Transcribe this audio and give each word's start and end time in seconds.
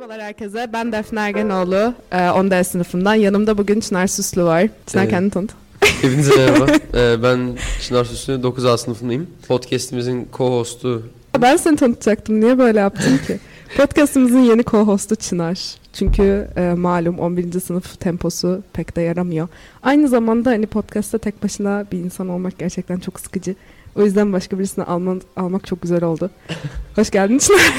Merhabalar 0.00 0.22
herkese. 0.26 0.70
Ben 0.72 0.92
Defne 0.92 1.20
Ergenoğlu. 1.20 1.94
Ee, 2.12 2.30
10 2.30 2.62
sınıfından. 2.62 3.14
Yanımda 3.14 3.58
bugün 3.58 3.80
Çınar 3.80 4.06
Süslü 4.06 4.42
var. 4.42 4.68
Çınar 4.86 5.02
Evet. 5.02 5.10
kendini 5.10 5.30
tanıt. 5.30 5.50
Hepinize 5.80 6.36
merhaba. 6.36 6.66
Ee, 6.94 7.22
ben 7.22 7.58
Çınar 7.82 8.04
Süslü, 8.04 8.32
9A 8.32 8.78
sınıfındayım. 8.78 9.26
Podcast'imizin 9.48 10.28
co-host'u. 10.32 11.02
Ben 11.42 11.56
seni 11.56 11.76
tanıtacaktım. 11.76 12.40
Niye 12.40 12.58
böyle 12.58 12.78
yaptın 12.78 13.18
ki? 13.26 13.38
Podcast'ımızın 13.76 14.38
yeni 14.38 14.62
co-hostu 14.62 15.16
Çınar. 15.16 15.58
Çünkü 15.92 16.48
e, 16.56 16.74
malum 16.76 17.18
11. 17.18 17.60
sınıf 17.60 18.00
temposu 18.00 18.62
pek 18.72 18.96
de 18.96 19.00
yaramıyor. 19.00 19.48
Aynı 19.82 20.08
zamanda 20.08 20.50
hani 20.50 20.66
podcast'ta 20.66 21.18
tek 21.18 21.42
başına 21.42 21.84
bir 21.92 21.98
insan 21.98 22.28
olmak 22.28 22.58
gerçekten 22.58 22.98
çok 22.98 23.20
sıkıcı. 23.20 23.54
O 23.96 24.02
yüzden 24.02 24.32
başka 24.32 24.58
birisini 24.58 24.84
alman, 24.84 25.22
almak 25.36 25.66
çok 25.66 25.82
güzel 25.82 26.04
oldu. 26.04 26.30
Hoş 26.96 27.10
geldin 27.10 27.38
Çınar. 27.38 27.72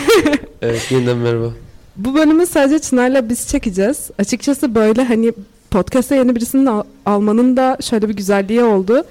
Evet, 0.62 0.91
yeniden 0.91 1.17
merhaba. 1.17 1.49
Bu 1.98 2.16
bölümü 2.16 2.45
sadece 2.45 2.80
Çınar'la 2.80 3.30
biz 3.30 3.48
çekeceğiz. 3.48 4.12
Açıkçası 4.20 4.76
böyle 4.76 5.04
hani 5.04 5.32
podcast'a 5.72 6.16
yeni 6.16 6.36
birisini 6.36 6.70
al- 6.70 6.84
almanın 7.05 7.58
da 7.58 7.77
şöyle 7.82 8.09
bir 8.09 8.13
güzelliği 8.16 8.63
oldu. 8.63 9.04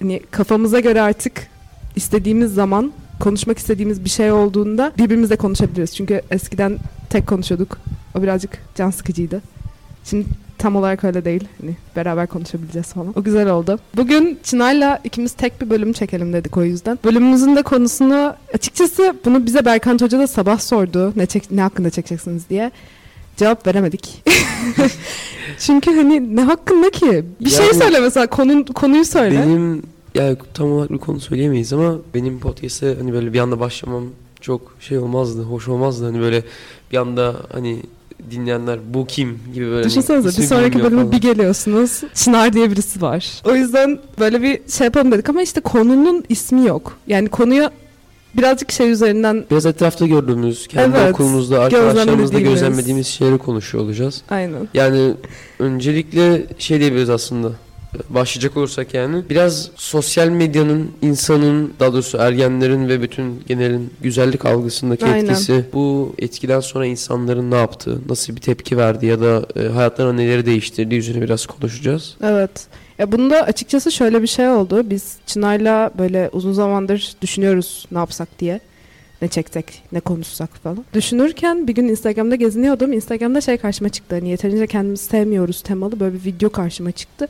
Hani 0.00 0.20
kafamıza 0.30 0.80
göre 0.80 1.00
artık 1.00 1.46
istediğimiz 1.96 2.54
zaman 2.54 2.92
konuşmak 3.20 3.58
istediğimiz 3.58 4.04
bir 4.04 4.10
şey 4.10 4.32
olduğunda 4.32 4.92
birbirimizle 4.98 5.36
konuşabiliriz. 5.36 5.94
Çünkü 5.96 6.22
eskiden 6.30 6.78
tek 7.10 7.26
konuşuyorduk. 7.26 7.78
O 8.18 8.22
birazcık 8.22 8.58
can 8.74 8.90
sıkıcıydı. 8.90 9.42
Şimdi 10.04 10.26
tam 10.64 10.76
olarak 10.76 11.04
öyle 11.04 11.24
değil. 11.24 11.44
Hani 11.60 11.76
beraber 11.96 12.26
konuşabileceğiz 12.26 12.92
falan. 12.92 13.12
O 13.16 13.22
güzel 13.22 13.50
oldu. 13.50 13.78
Bugün 13.96 14.38
Çınar'la 14.42 15.00
ikimiz 15.04 15.32
tek 15.32 15.60
bir 15.60 15.70
bölüm 15.70 15.92
çekelim 15.92 16.32
dedik 16.32 16.56
o 16.56 16.64
yüzden. 16.64 16.98
Bölümümüzün 17.04 17.56
de 17.56 17.62
konusunu 17.62 18.34
açıkçası 18.54 19.16
bunu 19.24 19.46
bize 19.46 19.64
Berkant 19.64 20.02
Hoca 20.02 20.18
da 20.18 20.26
sabah 20.26 20.58
sordu. 20.58 21.12
Ne 21.16 21.26
çek 21.26 21.50
ne 21.50 21.60
hakkında 21.62 21.90
çekeceksiniz 21.90 22.48
diye. 22.50 22.70
Cevap 23.36 23.66
veremedik. 23.66 24.24
Çünkü 25.58 25.90
hani 25.90 26.36
ne 26.36 26.42
hakkında 26.42 26.90
ki? 26.90 27.24
Bir 27.40 27.50
şey 27.50 27.66
Yani- 27.66 27.78
söyle 27.78 28.00
mesela 28.00 28.26
konu, 28.26 28.64
konuyu 28.64 29.04
söyle. 29.04 29.42
Benim, 29.46 29.82
yani 30.14 30.36
tam 30.54 30.72
olarak 30.72 30.90
bir 30.90 30.98
konu 30.98 31.20
söyleyemeyiz 31.20 31.72
ama 31.72 31.96
benim 32.14 32.40
podcast'e 32.40 32.94
hani 32.98 33.12
böyle 33.12 33.32
bir 33.32 33.38
anda 33.38 33.60
başlamam 33.60 34.04
çok 34.40 34.76
şey 34.80 34.98
olmazdı, 34.98 35.42
hoş 35.42 35.68
olmazdı. 35.68 36.04
Hani 36.04 36.20
böyle 36.20 36.42
bir 36.92 36.96
anda 36.96 37.34
hani 37.52 37.82
dinleyenler 38.30 38.78
bu 38.94 39.06
kim 39.06 39.40
gibi 39.54 39.66
böyle. 39.66 39.84
Düşünsenize 39.88 40.42
bir 40.42 40.46
sonraki 40.46 40.78
bölüme 40.78 41.00
falan. 41.00 41.12
bir 41.12 41.20
geliyorsunuz. 41.20 42.00
Çınar 42.14 42.52
diye 42.52 42.70
birisi 42.70 43.02
var. 43.02 43.42
O 43.44 43.54
yüzden 43.54 43.98
böyle 44.20 44.42
bir 44.42 44.60
şey 44.68 44.84
yapalım 44.84 45.12
dedik 45.12 45.28
ama 45.28 45.42
işte 45.42 45.60
konunun 45.60 46.24
ismi 46.28 46.66
yok. 46.66 46.96
Yani 47.06 47.28
konuyu 47.28 47.70
birazcık 48.36 48.72
şey 48.72 48.90
üzerinden 48.90 49.44
Biraz 49.50 49.66
etrafta 49.66 50.06
gördüğümüz, 50.06 50.66
kendi 50.66 50.96
Evet, 50.98 51.12
okulumuzda, 51.14 51.60
arkadaşlarımızda 51.60 52.40
gözlemlediğimiz 52.40 53.06
şeyleri 53.06 53.38
konuşuyor 53.38 53.84
olacağız. 53.84 54.22
aynen. 54.30 54.68
Yani 54.74 55.14
öncelikle 55.58 56.46
şey 56.58 56.80
diyebiliriz 56.80 57.10
aslında. 57.10 57.52
Başlayacak 58.10 58.56
olursak 58.56 58.94
yani 58.94 59.22
biraz 59.30 59.70
sosyal 59.76 60.28
medyanın 60.28 60.90
insanın 61.02 61.72
daha 61.80 61.92
doğrusu 61.92 62.18
ergenlerin 62.18 62.88
ve 62.88 63.02
bütün 63.02 63.42
genelin 63.46 63.92
güzellik 64.00 64.44
algısındaki 64.44 65.04
Aynen. 65.04 65.24
etkisi 65.24 65.64
bu 65.72 66.14
etkiden 66.18 66.60
sonra 66.60 66.86
insanların 66.86 67.50
ne 67.50 67.56
yaptığı, 67.56 68.00
nasıl 68.08 68.36
bir 68.36 68.40
tepki 68.40 68.76
verdi 68.76 69.06
ya 69.06 69.20
da 69.20 69.46
e, 69.56 69.68
hayatlarına 69.68 70.12
neleri 70.12 70.46
değiştirdiği 70.46 71.00
üzerine 71.00 71.22
biraz 71.22 71.46
konuşacağız. 71.46 72.16
Evet. 72.22 72.66
Ya 72.98 73.12
bunda 73.12 73.42
açıkçası 73.42 73.92
şöyle 73.92 74.22
bir 74.22 74.26
şey 74.26 74.48
oldu. 74.48 74.90
Biz 74.90 75.16
Çınar'la 75.26 75.90
böyle 75.98 76.30
uzun 76.32 76.52
zamandır 76.52 77.14
düşünüyoruz 77.22 77.86
ne 77.92 77.98
yapsak 77.98 78.28
diye. 78.38 78.60
Ne 79.22 79.28
çeksek, 79.28 79.82
ne 79.92 80.00
konuşsak 80.00 80.50
falan. 80.56 80.84
Düşünürken 80.94 81.68
bir 81.68 81.74
gün 81.74 81.88
Instagram'da 81.88 82.34
geziniyordum. 82.34 82.92
Instagram'da 82.92 83.40
şey 83.40 83.56
karşıma 83.56 83.88
çıktı. 83.88 84.14
Hani 84.14 84.28
yeterince 84.28 84.66
kendimizi 84.66 85.04
sevmiyoruz 85.04 85.62
temalı 85.62 86.00
böyle 86.00 86.14
bir 86.14 86.24
video 86.24 86.50
karşıma 86.50 86.92
çıktı. 86.92 87.28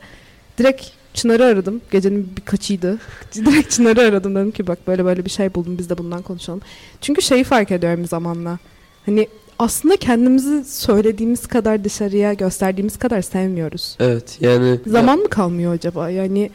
Direkt 0.57 0.85
Çınar'ı 1.13 1.45
aradım. 1.45 1.81
Gecenin 1.91 2.33
birkaçıydı. 2.37 2.97
Direkt 3.35 3.71
Çınar'ı 3.71 4.01
aradım. 4.01 4.35
Dedim 4.35 4.51
ki 4.51 4.67
bak 4.67 4.79
böyle 4.87 5.05
böyle 5.05 5.25
bir 5.25 5.29
şey 5.29 5.53
buldum. 5.53 5.77
Biz 5.77 5.89
de 5.89 5.97
bundan 5.97 6.21
konuşalım. 6.21 6.61
Çünkü 7.01 7.21
şeyi 7.21 7.43
fark 7.43 7.71
ediyorum 7.71 8.05
zamanla. 8.07 8.57
Hani 9.05 9.27
aslında 9.59 9.97
kendimizi 9.97 10.63
söylediğimiz 10.65 11.47
kadar 11.47 11.83
dışarıya 11.83 12.33
gösterdiğimiz 12.33 12.97
kadar 12.97 13.21
sevmiyoruz. 13.21 13.97
Evet 13.99 14.37
yani 14.39 14.79
Zaman 14.87 15.19
mı 15.19 15.29
kalmıyor 15.29 15.73
acaba? 15.73 16.09
Yani 16.09 16.49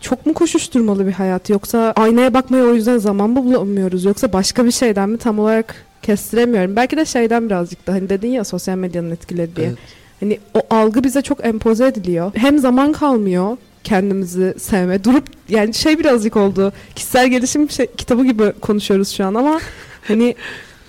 çok 0.00 0.26
mu 0.26 0.34
koşuşturmalı 0.34 1.06
bir 1.06 1.12
hayat 1.12 1.50
yoksa 1.50 1.92
aynaya 1.96 2.34
bakmaya 2.34 2.64
o 2.64 2.74
yüzden 2.74 2.98
zaman 2.98 3.30
mı 3.30 3.44
bulamıyoruz 3.44 4.04
yoksa 4.04 4.32
başka 4.32 4.64
bir 4.64 4.70
şeyden 4.70 5.08
mi 5.08 5.18
tam 5.18 5.38
olarak 5.38 5.74
kestiremiyorum. 6.02 6.76
Belki 6.76 6.96
de 6.96 7.04
şeyden 7.04 7.46
birazcık 7.46 7.86
da 7.86 7.92
hani 7.92 8.08
dedin 8.08 8.28
ya 8.28 8.44
sosyal 8.44 8.76
medyanın 8.76 9.10
etkileri 9.10 9.56
diye. 9.56 9.66
Evet. 9.66 9.78
Hani 10.22 10.38
o 10.54 10.60
algı 10.70 11.04
bize 11.04 11.22
çok 11.22 11.44
empoze 11.46 11.86
ediliyor. 11.86 12.32
Hem 12.34 12.58
zaman 12.58 12.92
kalmıyor 12.92 13.56
kendimizi 13.84 14.54
sevme. 14.58 15.04
Durup 15.04 15.24
yani 15.48 15.74
şey 15.74 15.98
birazcık 15.98 16.36
oldu. 16.36 16.72
Kişisel 16.94 17.28
gelişim 17.28 17.70
şey, 17.70 17.86
kitabı 17.86 18.24
gibi 18.24 18.52
konuşuyoruz 18.52 19.08
şu 19.08 19.24
an 19.24 19.34
ama 19.34 19.60
hani 20.08 20.34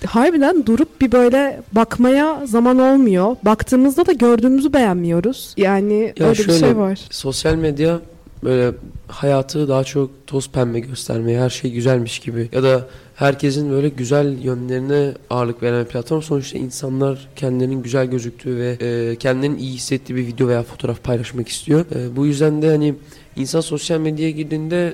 harbiden 0.05 0.65
durup 0.65 1.01
bir 1.01 1.11
böyle 1.11 1.61
bakmaya 1.71 2.45
zaman 2.45 2.79
olmuyor. 2.79 3.35
Baktığımızda 3.43 4.05
da 4.05 4.11
gördüğümüzü 4.11 4.73
beğenmiyoruz. 4.73 5.53
Yani 5.57 6.13
Ya 6.19 6.27
öyle 6.27 6.39
bir 6.39 6.43
şöyle, 6.43 6.59
şey 6.59 6.77
var. 6.77 6.99
Sosyal 7.09 7.55
medya 7.55 7.99
böyle 8.43 8.77
hayatı 9.07 9.67
daha 9.67 9.83
çok 9.83 10.27
toz 10.27 10.49
pembe 10.49 10.79
göstermeye, 10.79 11.39
her 11.41 11.49
şey 11.49 11.71
güzelmiş 11.71 12.19
gibi 12.19 12.49
ya 12.51 12.63
da 12.63 12.87
herkesin 13.15 13.71
böyle 13.71 13.89
güzel 13.89 14.43
yönlerine 14.43 15.13
ağırlık 15.29 15.63
veren 15.63 15.85
bir 15.85 15.89
platform. 15.89 16.21
Sonuçta 16.21 16.57
insanlar 16.57 17.27
kendilerinin 17.35 17.83
güzel 17.83 18.05
gözüktüğü 18.05 18.57
ve 18.57 18.77
e, 18.81 19.15
kendilerinin 19.15 19.57
iyi 19.57 19.73
hissettiği 19.73 20.15
bir 20.15 20.27
video 20.27 20.47
veya 20.47 20.63
fotoğraf 20.63 21.03
paylaşmak 21.03 21.47
istiyor. 21.47 21.85
E, 21.95 22.15
bu 22.15 22.25
yüzden 22.25 22.61
de 22.61 22.69
hani 22.69 22.95
insan 23.35 23.61
sosyal 23.61 23.99
medyaya 23.99 24.31
girdiğinde 24.31 24.93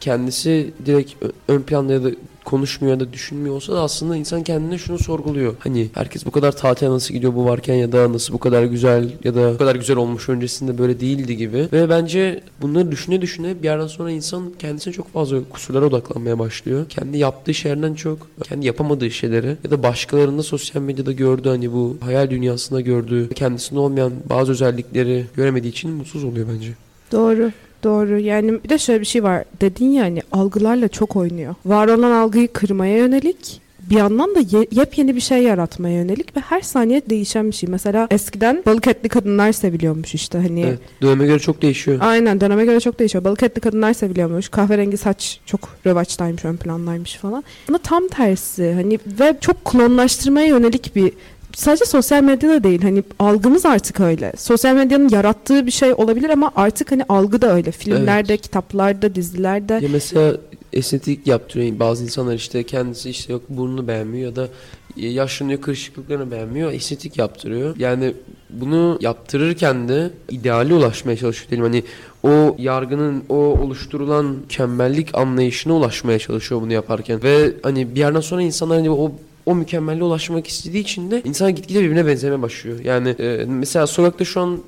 kendisi 0.00 0.70
direkt 0.86 1.12
ön 1.48 1.62
planda 1.62 1.92
ya 1.92 2.04
da 2.04 2.10
konuşmuyor 2.48 2.94
ya 2.94 3.00
da 3.00 3.12
düşünmüyor 3.12 3.54
olsa 3.54 3.74
da 3.74 3.80
aslında 3.80 4.16
insan 4.16 4.42
kendine 4.42 4.78
şunu 4.78 4.98
sorguluyor. 4.98 5.54
Hani 5.58 5.88
herkes 5.94 6.26
bu 6.26 6.30
kadar 6.30 6.52
tatile 6.52 6.90
nasıl 6.90 7.14
gidiyor 7.14 7.34
bu 7.34 7.44
varken 7.44 7.74
ya 7.74 7.92
da 7.92 8.12
nasıl 8.12 8.34
bu 8.34 8.38
kadar 8.38 8.64
güzel 8.64 9.10
ya 9.24 9.34
da 9.34 9.54
bu 9.54 9.58
kadar 9.58 9.74
güzel 9.74 9.96
olmuş 9.96 10.28
öncesinde 10.28 10.78
böyle 10.78 11.00
değildi 11.00 11.36
gibi. 11.36 11.68
Ve 11.72 11.88
bence 11.88 12.40
bunları 12.62 12.90
düşüne 12.90 13.20
düşüne 13.20 13.58
bir 13.58 13.64
yerden 13.64 13.86
sonra 13.86 14.10
insan 14.10 14.52
kendisine 14.58 14.94
çok 14.94 15.12
fazla 15.12 15.44
kusurlara 15.50 15.86
odaklanmaya 15.86 16.38
başlıyor. 16.38 16.86
Kendi 16.88 17.18
yaptığı 17.18 17.54
şeylerden 17.54 17.94
çok 17.94 18.18
kendi 18.42 18.66
yapamadığı 18.66 19.10
şeyleri 19.10 19.56
ya 19.64 19.70
da 19.70 19.82
başkalarında 19.82 20.42
sosyal 20.42 20.82
medyada 20.82 21.12
gördüğü 21.12 21.48
hani 21.48 21.72
bu 21.72 21.96
hayal 22.00 22.30
dünyasında 22.30 22.80
gördüğü 22.80 23.28
kendisinde 23.28 23.80
olmayan 23.80 24.12
bazı 24.30 24.52
özellikleri 24.52 25.26
göremediği 25.36 25.72
için 25.72 25.90
mutsuz 25.90 26.24
oluyor 26.24 26.46
bence. 26.54 26.72
Doğru. 27.12 27.50
Doğru. 27.84 28.18
Yani 28.18 28.64
bir 28.64 28.68
de 28.68 28.78
şöyle 28.78 29.00
bir 29.00 29.06
şey 29.06 29.22
var. 29.22 29.44
Dedin 29.60 29.90
ya 29.90 30.04
hani 30.04 30.22
algılarla 30.32 30.88
çok 30.88 31.16
oynuyor. 31.16 31.54
Var 31.66 31.88
olan 31.88 32.10
algıyı 32.10 32.52
kırmaya 32.52 32.96
yönelik 32.96 33.60
bir 33.90 33.96
yandan 33.96 34.34
da 34.34 34.40
ye- 34.40 34.66
yepyeni 34.70 35.16
bir 35.16 35.20
şey 35.20 35.42
yaratmaya 35.42 35.94
yönelik 35.96 36.36
ve 36.36 36.40
her 36.40 36.60
saniye 36.60 37.02
değişen 37.10 37.46
bir 37.46 37.52
şey. 37.52 37.68
Mesela 37.68 38.06
eskiden 38.10 38.62
balık 38.66 38.86
etli 38.88 39.08
kadınlar 39.08 39.52
seviliyormuş 39.52 40.14
işte 40.14 40.38
hani. 40.38 40.60
Evet. 40.60 40.78
Döneme 41.02 41.26
göre 41.26 41.38
çok 41.38 41.62
değişiyor. 41.62 41.98
Aynen 42.00 42.40
döneme 42.40 42.64
göre 42.64 42.80
çok 42.80 42.98
değişiyor. 42.98 43.24
Balık 43.24 43.42
etli 43.42 43.60
kadınlar 43.60 43.92
seviliyormuş. 43.92 44.48
Kahverengi 44.48 44.96
saç 44.96 45.40
çok 45.46 45.60
rövaçtaymış, 45.86 46.44
ön 46.44 46.56
plandaymış 46.56 47.14
falan. 47.16 47.44
Ama 47.68 47.78
tam 47.78 48.08
tersi 48.08 48.72
hani 48.72 48.98
ve 49.20 49.36
çok 49.40 49.64
klonlaştırmaya 49.64 50.46
yönelik 50.46 50.96
bir 50.96 51.12
sadece 51.58 51.84
sosyal 51.84 52.22
medyada 52.22 52.64
değil 52.64 52.82
hani 52.82 53.02
algımız 53.18 53.66
artık 53.66 54.00
öyle. 54.00 54.32
Sosyal 54.36 54.74
medyanın 54.74 55.08
yarattığı 55.08 55.66
bir 55.66 55.70
şey 55.70 55.92
olabilir 55.92 56.30
ama 56.30 56.52
artık 56.56 56.92
hani 56.92 57.04
algı 57.08 57.42
da 57.42 57.54
öyle. 57.54 57.70
Filmlerde, 57.70 58.36
kitaplarda, 58.36 59.14
dizilerde. 59.14 59.72
Ya 59.72 59.88
mesela 59.92 60.36
estetik 60.72 61.26
yaptırıyor. 61.26 61.78
Bazı 61.78 62.04
insanlar 62.04 62.34
işte 62.34 62.62
kendisi 62.62 63.10
işte 63.10 63.32
yok 63.32 63.42
burnunu 63.48 63.88
beğenmiyor 63.88 64.30
ya 64.30 64.36
da 64.36 64.48
yaşlanıyor 64.96 65.60
kırışıklıklarını 65.60 66.30
beğenmiyor. 66.30 66.72
Estetik 66.72 67.18
yaptırıyor. 67.18 67.76
Yani 67.78 68.14
bunu 68.50 68.98
yaptırırken 69.00 69.88
de 69.88 70.10
ideale 70.30 70.74
ulaşmaya 70.74 71.16
çalışıyor 71.16 71.50
diyelim. 71.50 71.66
Hani 71.66 71.82
o 72.22 72.56
yargının 72.58 73.24
o 73.28 73.34
oluşturulan 73.34 74.24
mükemmellik 74.24 75.14
anlayışına 75.14 75.74
ulaşmaya 75.74 76.18
çalışıyor 76.18 76.60
bunu 76.60 76.72
yaparken. 76.72 77.22
Ve 77.22 77.52
hani 77.62 77.94
bir 77.94 78.00
yerden 78.00 78.20
sonra 78.20 78.42
insanlar 78.42 78.78
hani 78.78 78.90
o 78.90 79.12
o 79.48 79.54
mükemmelliğe 79.54 80.04
ulaşmak 80.04 80.46
istediği 80.46 80.80
için 80.82 81.10
de 81.10 81.22
insan 81.24 81.54
gitgide 81.54 81.80
birbirine 81.80 82.06
benzemeye 82.06 82.42
başlıyor. 82.42 82.78
Yani 82.84 83.08
e, 83.08 83.44
mesela 83.48 83.86
sokakta 83.86 84.24
şu 84.24 84.40
an 84.40 84.58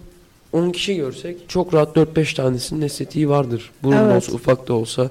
10 0.53 0.71
kişi 0.71 0.97
görsek 0.97 1.37
çok 1.49 1.75
rahat 1.75 1.97
4-5 1.97 2.37
tanesinin 2.37 2.83
estetiği 2.83 3.29
vardır. 3.29 3.71
Burun 3.83 3.97
Evet. 3.97 4.17
olsa 4.17 4.33
ufak 4.33 4.69
da 4.69 4.75
olsa. 4.75 5.11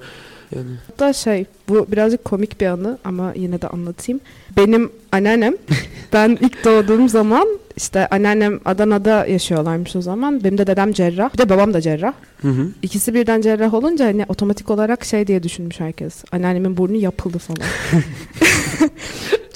Yani 0.56 0.68
Hatta 0.88 1.13
şey 1.13 1.45
bu 1.69 1.88
birazcık 1.92 2.25
komik 2.25 2.62
bir 2.62 2.66
anı 2.66 2.98
ama 3.04 3.33
yine 3.36 3.62
de 3.62 3.68
anlatayım. 3.68 4.21
Benim 4.57 4.92
anneannem 5.12 5.56
ben 6.13 6.38
ilk 6.42 6.66
doğduğum 6.66 7.10
zaman 7.10 7.48
işte 7.77 8.07
anneannem 8.07 8.60
Adana'da 8.66 9.25
yaşıyorlarmış 9.25 9.95
o 9.95 10.01
zaman. 10.01 10.44
Benim 10.44 10.57
de 10.57 10.68
dedem 10.68 10.94
cerrah. 10.94 11.33
Bir 11.33 11.38
de 11.38 11.50
babam 11.50 11.74
da 11.74 11.81
cerrah. 11.81 12.13
Hı 12.42 12.48
hı. 12.48 12.68
İkisi 12.81 13.13
birden 13.13 13.42
cerrah 13.42 13.74
olunca 13.74 14.06
hani 14.06 14.25
otomatik 14.27 14.69
olarak 14.69 15.06
şey 15.06 15.27
diye 15.27 15.44
düşünmüş 15.44 15.80
herkes. 15.80 16.24
Anneannemin 16.31 16.77
burnu 16.77 16.95
yapıldı 16.95 17.38
falan. 17.38 17.62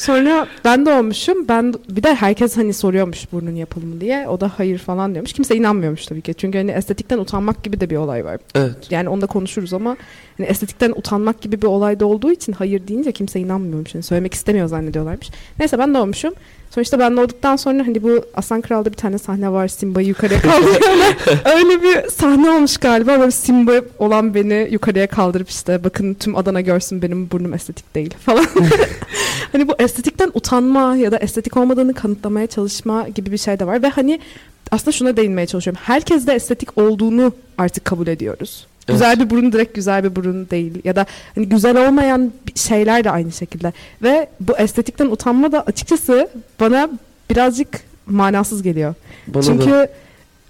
Sonra 0.03 0.47
ben 0.65 0.85
de 0.85 0.93
olmuşum. 0.93 1.47
Ben 1.47 1.73
bir 1.89 2.03
de 2.03 2.15
herkes 2.15 2.57
hani 2.57 2.73
soruyormuş 2.73 3.31
burnun 3.31 3.55
yapılımı 3.55 4.01
diye. 4.01 4.27
O 4.27 4.39
da 4.39 4.51
hayır 4.57 4.77
falan 4.77 5.13
diyormuş. 5.13 5.33
Kimse 5.33 5.55
inanmıyormuş 5.55 6.05
tabii 6.05 6.21
ki. 6.21 6.33
Çünkü 6.33 6.57
hani 6.57 6.71
estetikten 6.71 7.17
utanmak 7.17 7.63
gibi 7.63 7.79
de 7.79 7.89
bir 7.89 7.95
olay 7.95 8.25
var. 8.25 8.39
Evet. 8.55 8.75
Yani 8.89 9.09
onda 9.09 9.25
konuşuruz 9.25 9.73
ama 9.73 9.97
hani 10.37 10.47
estetikten 10.47 10.91
utanmak 10.91 11.41
gibi 11.41 11.61
bir 11.61 11.67
olay 11.67 11.99
da 11.99 12.05
olduğu 12.05 12.31
için 12.31 12.53
hayır 12.53 12.87
deyince 12.87 13.11
kimse 13.11 13.39
inanmıyormuş. 13.39 13.95
Yani 13.95 14.03
söylemek 14.03 14.33
istemiyor 14.33 14.67
zannediyorlarmış. 14.67 15.29
Neyse 15.59 15.79
ben 15.79 15.93
de 15.93 15.97
olmuşum. 15.97 16.33
Sonuçta 16.75 16.99
ben 16.99 17.17
doğduktan 17.17 17.55
sonra 17.55 17.87
hani 17.87 18.03
bu 18.03 18.25
Aslan 18.33 18.61
Kral'da 18.61 18.91
bir 18.91 18.97
tane 18.97 19.17
sahne 19.17 19.51
var. 19.51 19.67
Simba'yı 19.67 20.07
yukarıya 20.07 20.41
kaldırıyorlar. 20.41 21.15
Öyle 21.55 21.83
bir 21.83 22.09
sahne 22.09 22.51
olmuş 22.51 22.77
galiba. 22.77 23.19
Böyle 23.19 23.31
Simba 23.31 23.73
olan 23.99 24.33
beni 24.33 24.67
yukarıya 24.71 25.07
kaldırıp 25.07 25.49
işte 25.49 25.83
bakın 25.83 26.13
tüm 26.13 26.35
Adana 26.35 26.61
görsün 26.61 27.01
benim 27.01 27.31
burnum 27.31 27.53
estetik 27.53 27.95
değil 27.95 28.13
falan. 28.25 28.45
hani 29.51 29.67
bu 29.67 29.75
estetikten 29.79 30.31
utanma 30.33 30.95
ya 30.95 31.11
da 31.11 31.17
estetik 31.17 31.57
olmadığını 31.57 31.93
kanıtlamaya 31.93 32.47
çalışma 32.47 33.07
gibi 33.07 33.31
bir 33.31 33.37
şey 33.37 33.59
de 33.59 33.67
var. 33.67 33.83
Ve 33.83 33.89
hani 33.89 34.19
aslında 34.71 34.91
şuna 34.91 35.17
değinmeye 35.17 35.47
çalışıyorum. 35.47 35.81
Herkes 35.85 36.27
de 36.27 36.33
estetik 36.33 36.77
olduğunu 36.77 37.33
artık 37.57 37.85
kabul 37.85 38.07
ediyoruz. 38.07 38.67
Evet. 38.87 38.99
Güzel 38.99 39.19
bir 39.19 39.29
burun 39.29 39.51
direkt 39.51 39.75
güzel 39.75 40.03
bir 40.03 40.15
burun 40.15 40.49
değil 40.49 40.73
ya 40.83 40.95
da 40.95 41.05
hani 41.35 41.49
güzel 41.49 41.87
olmayan 41.87 42.31
şeyler 42.55 43.03
de 43.03 43.11
aynı 43.11 43.31
şekilde 43.31 43.73
ve 44.01 44.29
bu 44.39 44.57
estetikten 44.57 45.05
utanma 45.05 45.51
da 45.51 45.61
açıkçası 45.61 46.29
bana 46.59 46.89
birazcık 47.29 47.67
manasız 48.05 48.63
geliyor. 48.63 48.95
Bana 49.27 49.43
Çünkü 49.43 49.69
da 49.69 49.89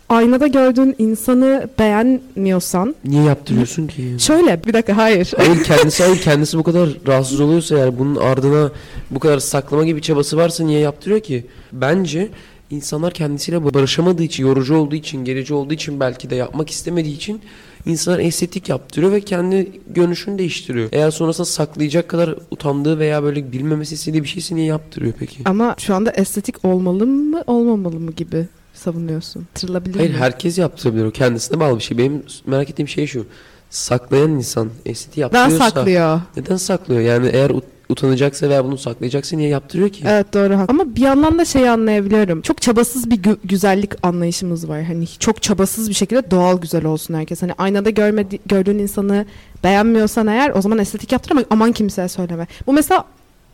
aynada 0.09 0.47
gördüğün 0.47 0.95
insanı 0.99 1.69
beğenmiyorsan 1.79 2.95
niye 3.05 3.23
yaptırıyorsun 3.23 3.87
ki? 3.87 4.15
şöyle 4.19 4.63
bir 4.63 4.73
dakika 4.73 4.97
hayır. 4.97 5.31
Hayır 5.37 5.63
kendisi 5.63 6.03
hayır 6.03 6.21
kendisi 6.21 6.57
bu 6.57 6.63
kadar 6.63 6.89
rahatsız 7.07 7.39
oluyorsa 7.39 7.77
yani 7.77 7.99
bunun 7.99 8.15
ardına 8.15 8.71
bu 9.11 9.19
kadar 9.19 9.39
saklama 9.39 9.85
gibi 9.85 10.01
çabası 10.01 10.37
varsa 10.37 10.63
niye 10.63 10.79
yaptırıyor 10.79 11.19
ki? 11.19 11.45
Bence 11.71 12.29
insanlar 12.69 13.13
kendisiyle 13.13 13.73
barışamadığı 13.73 14.23
için, 14.23 14.43
yorucu 14.43 14.75
olduğu 14.75 14.95
için, 14.95 15.25
gerici 15.25 15.53
olduğu 15.53 15.73
için 15.73 15.99
belki 15.99 16.29
de 16.29 16.35
yapmak 16.35 16.69
istemediği 16.69 17.15
için 17.15 17.41
insanlar 17.85 18.19
estetik 18.19 18.69
yaptırıyor 18.69 19.11
ve 19.11 19.21
kendi 19.21 19.71
görünüşünü 19.93 20.37
değiştiriyor. 20.37 20.89
Eğer 20.91 21.11
sonrasında 21.11 21.45
saklayacak 21.45 22.07
kadar 22.09 22.35
utandığı 22.51 22.99
veya 22.99 23.23
böyle 23.23 23.51
bilmemesi 23.51 23.95
istediği 23.95 24.23
bir 24.23 24.27
şeyse 24.27 24.55
niye 24.55 24.65
yaptırıyor 24.65 25.13
peki? 25.19 25.37
Ama 25.45 25.75
şu 25.79 25.95
anda 25.95 26.11
estetik 26.11 26.65
olmalı 26.65 27.07
mı 27.07 27.43
olmamalı 27.47 27.99
mı 27.99 28.11
gibi 28.11 28.45
savunuyorsun. 28.73 29.47
Tırılabilir 29.53 29.95
Hayır 29.97 30.11
mi? 30.11 30.17
herkes 30.17 30.57
yaptırabilir 30.57 31.05
o 31.05 31.11
kendisine 31.11 31.59
bağlı 31.59 31.77
bir 31.77 31.83
şey. 31.83 31.97
Benim 31.97 32.23
merak 32.45 32.69
ettiğim 32.69 32.87
şey 32.87 33.07
şu. 33.07 33.25
Saklayan 33.69 34.31
insan 34.31 34.69
estetiği 34.85 35.21
yaptırıyorsa 35.21 35.69
saklıyor. 35.69 36.21
neden 36.37 36.57
saklıyor? 36.57 37.01
Yani 37.01 37.27
eğer 37.27 37.49
ut- 37.49 37.63
utanacaksa 37.89 38.49
veya 38.49 38.65
bunu 38.65 38.77
saklayacaksa 38.77 39.35
niye 39.37 39.49
yaptırıyor 39.49 39.89
ki? 39.89 40.03
Evet 40.07 40.33
doğru. 40.33 40.53
haklı. 40.57 40.65
Ama 40.73 40.95
bir 40.95 41.01
yandan 41.01 41.39
da 41.39 41.45
şeyi 41.45 41.69
anlayabiliyorum. 41.69 42.41
Çok 42.41 42.61
çabasız 42.61 43.09
bir 43.09 43.17
gü- 43.23 43.37
güzellik 43.43 43.91
anlayışımız 44.05 44.69
var. 44.69 44.83
Hani 44.83 45.07
çok 45.07 45.41
çabasız 45.41 45.89
bir 45.89 45.93
şekilde 45.93 46.31
doğal 46.31 46.61
güzel 46.61 46.85
olsun 46.85 47.13
herkes. 47.13 47.41
Hani 47.41 47.53
aynada 47.57 47.89
görmedi 47.89 48.39
gördüğün 48.45 48.79
insanı 48.79 49.25
beğenmiyorsan 49.63 50.27
eğer 50.27 50.51
o 50.55 50.61
zaman 50.61 50.77
estetik 50.79 51.11
yaptır 51.11 51.31
ama 51.31 51.43
aman 51.49 51.71
kimseye 51.71 52.07
söyleme. 52.07 52.47
Bu 52.67 52.73
mesela 52.73 53.05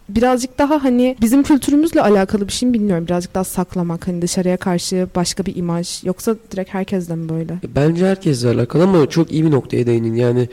birazcık 0.10 0.58
daha 0.60 0.84
hani 0.84 1.18
bizim 1.22 1.44
kültürümüzle 1.44 2.02
alakalı 2.02 2.48
bir 2.48 2.54
şey 2.54 2.70
mi 2.70 2.74
bilmiyorum. 2.74 3.06
Birazcık 3.08 3.36
daha 3.36 3.44
saklamak 3.44 4.08
hani 4.08 4.22
dışarıya 4.22 4.58
karşı 4.58 5.08
başka 5.16 5.46
bir 5.46 5.56
imaj 5.56 6.04
yoksa 6.04 6.36
direkt 6.52 6.74
herkesle 6.74 7.16
mi 7.16 7.30
böyle? 7.30 7.54
Bence 7.76 8.06
herkesle 8.08 8.50
alakalı 8.50 8.84
ama 8.84 9.10
çok 9.10 9.32
iyi 9.32 9.46
bir 9.46 9.52
noktaya 9.52 9.86
değinin. 9.86 10.16
Yani 10.16 10.50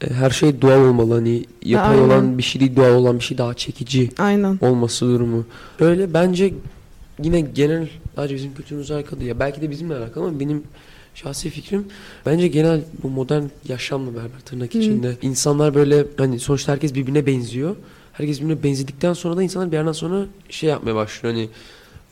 her 0.00 0.30
şey 0.30 0.62
doğal 0.62 0.80
olmalı. 0.80 1.14
Hani 1.14 1.44
yapay 1.64 1.90
Aynen. 1.90 2.02
olan 2.02 2.38
bir 2.38 2.42
şey 2.42 2.60
değil, 2.60 2.76
doğal 2.76 2.92
olan 2.94 3.18
bir 3.18 3.24
şey 3.24 3.38
daha 3.38 3.54
çekici 3.54 4.10
Aynen. 4.18 4.58
olması 4.60 5.06
durumu. 5.06 5.46
Öyle 5.80 6.14
bence 6.14 6.54
yine 7.22 7.40
genel 7.40 7.88
sadece 8.16 8.34
bizim 8.34 8.54
kültürümüzle 8.54 8.94
alakalı 8.94 9.24
ya 9.24 9.38
belki 9.40 9.60
de 9.62 9.70
bizimle 9.70 9.96
alakalı 9.96 10.24
ama 10.24 10.40
benim 10.40 10.62
şahsi 11.14 11.50
fikrim 11.50 11.84
bence 12.26 12.48
genel 12.48 12.80
bu 13.02 13.08
modern 13.08 13.42
yaşamla 13.68 14.14
beraber 14.14 14.40
tırnak 14.44 14.74
Hı. 14.74 14.78
içinde 14.78 15.16
insanlar 15.22 15.74
böyle 15.74 16.04
hani 16.18 16.40
sonuçta 16.40 16.72
herkes 16.72 16.94
birbirine 16.94 17.26
benziyor. 17.26 17.76
Herkes 18.12 18.40
birbirine 18.40 18.62
benzedikten 18.62 19.12
sonra 19.12 19.36
da 19.36 19.42
insanlar 19.42 19.72
bir 19.72 19.76
yerden 19.76 19.92
sonra 19.92 20.24
şey 20.50 20.70
yapmaya 20.70 20.94
başlıyor 20.94 21.34
hani 21.34 21.48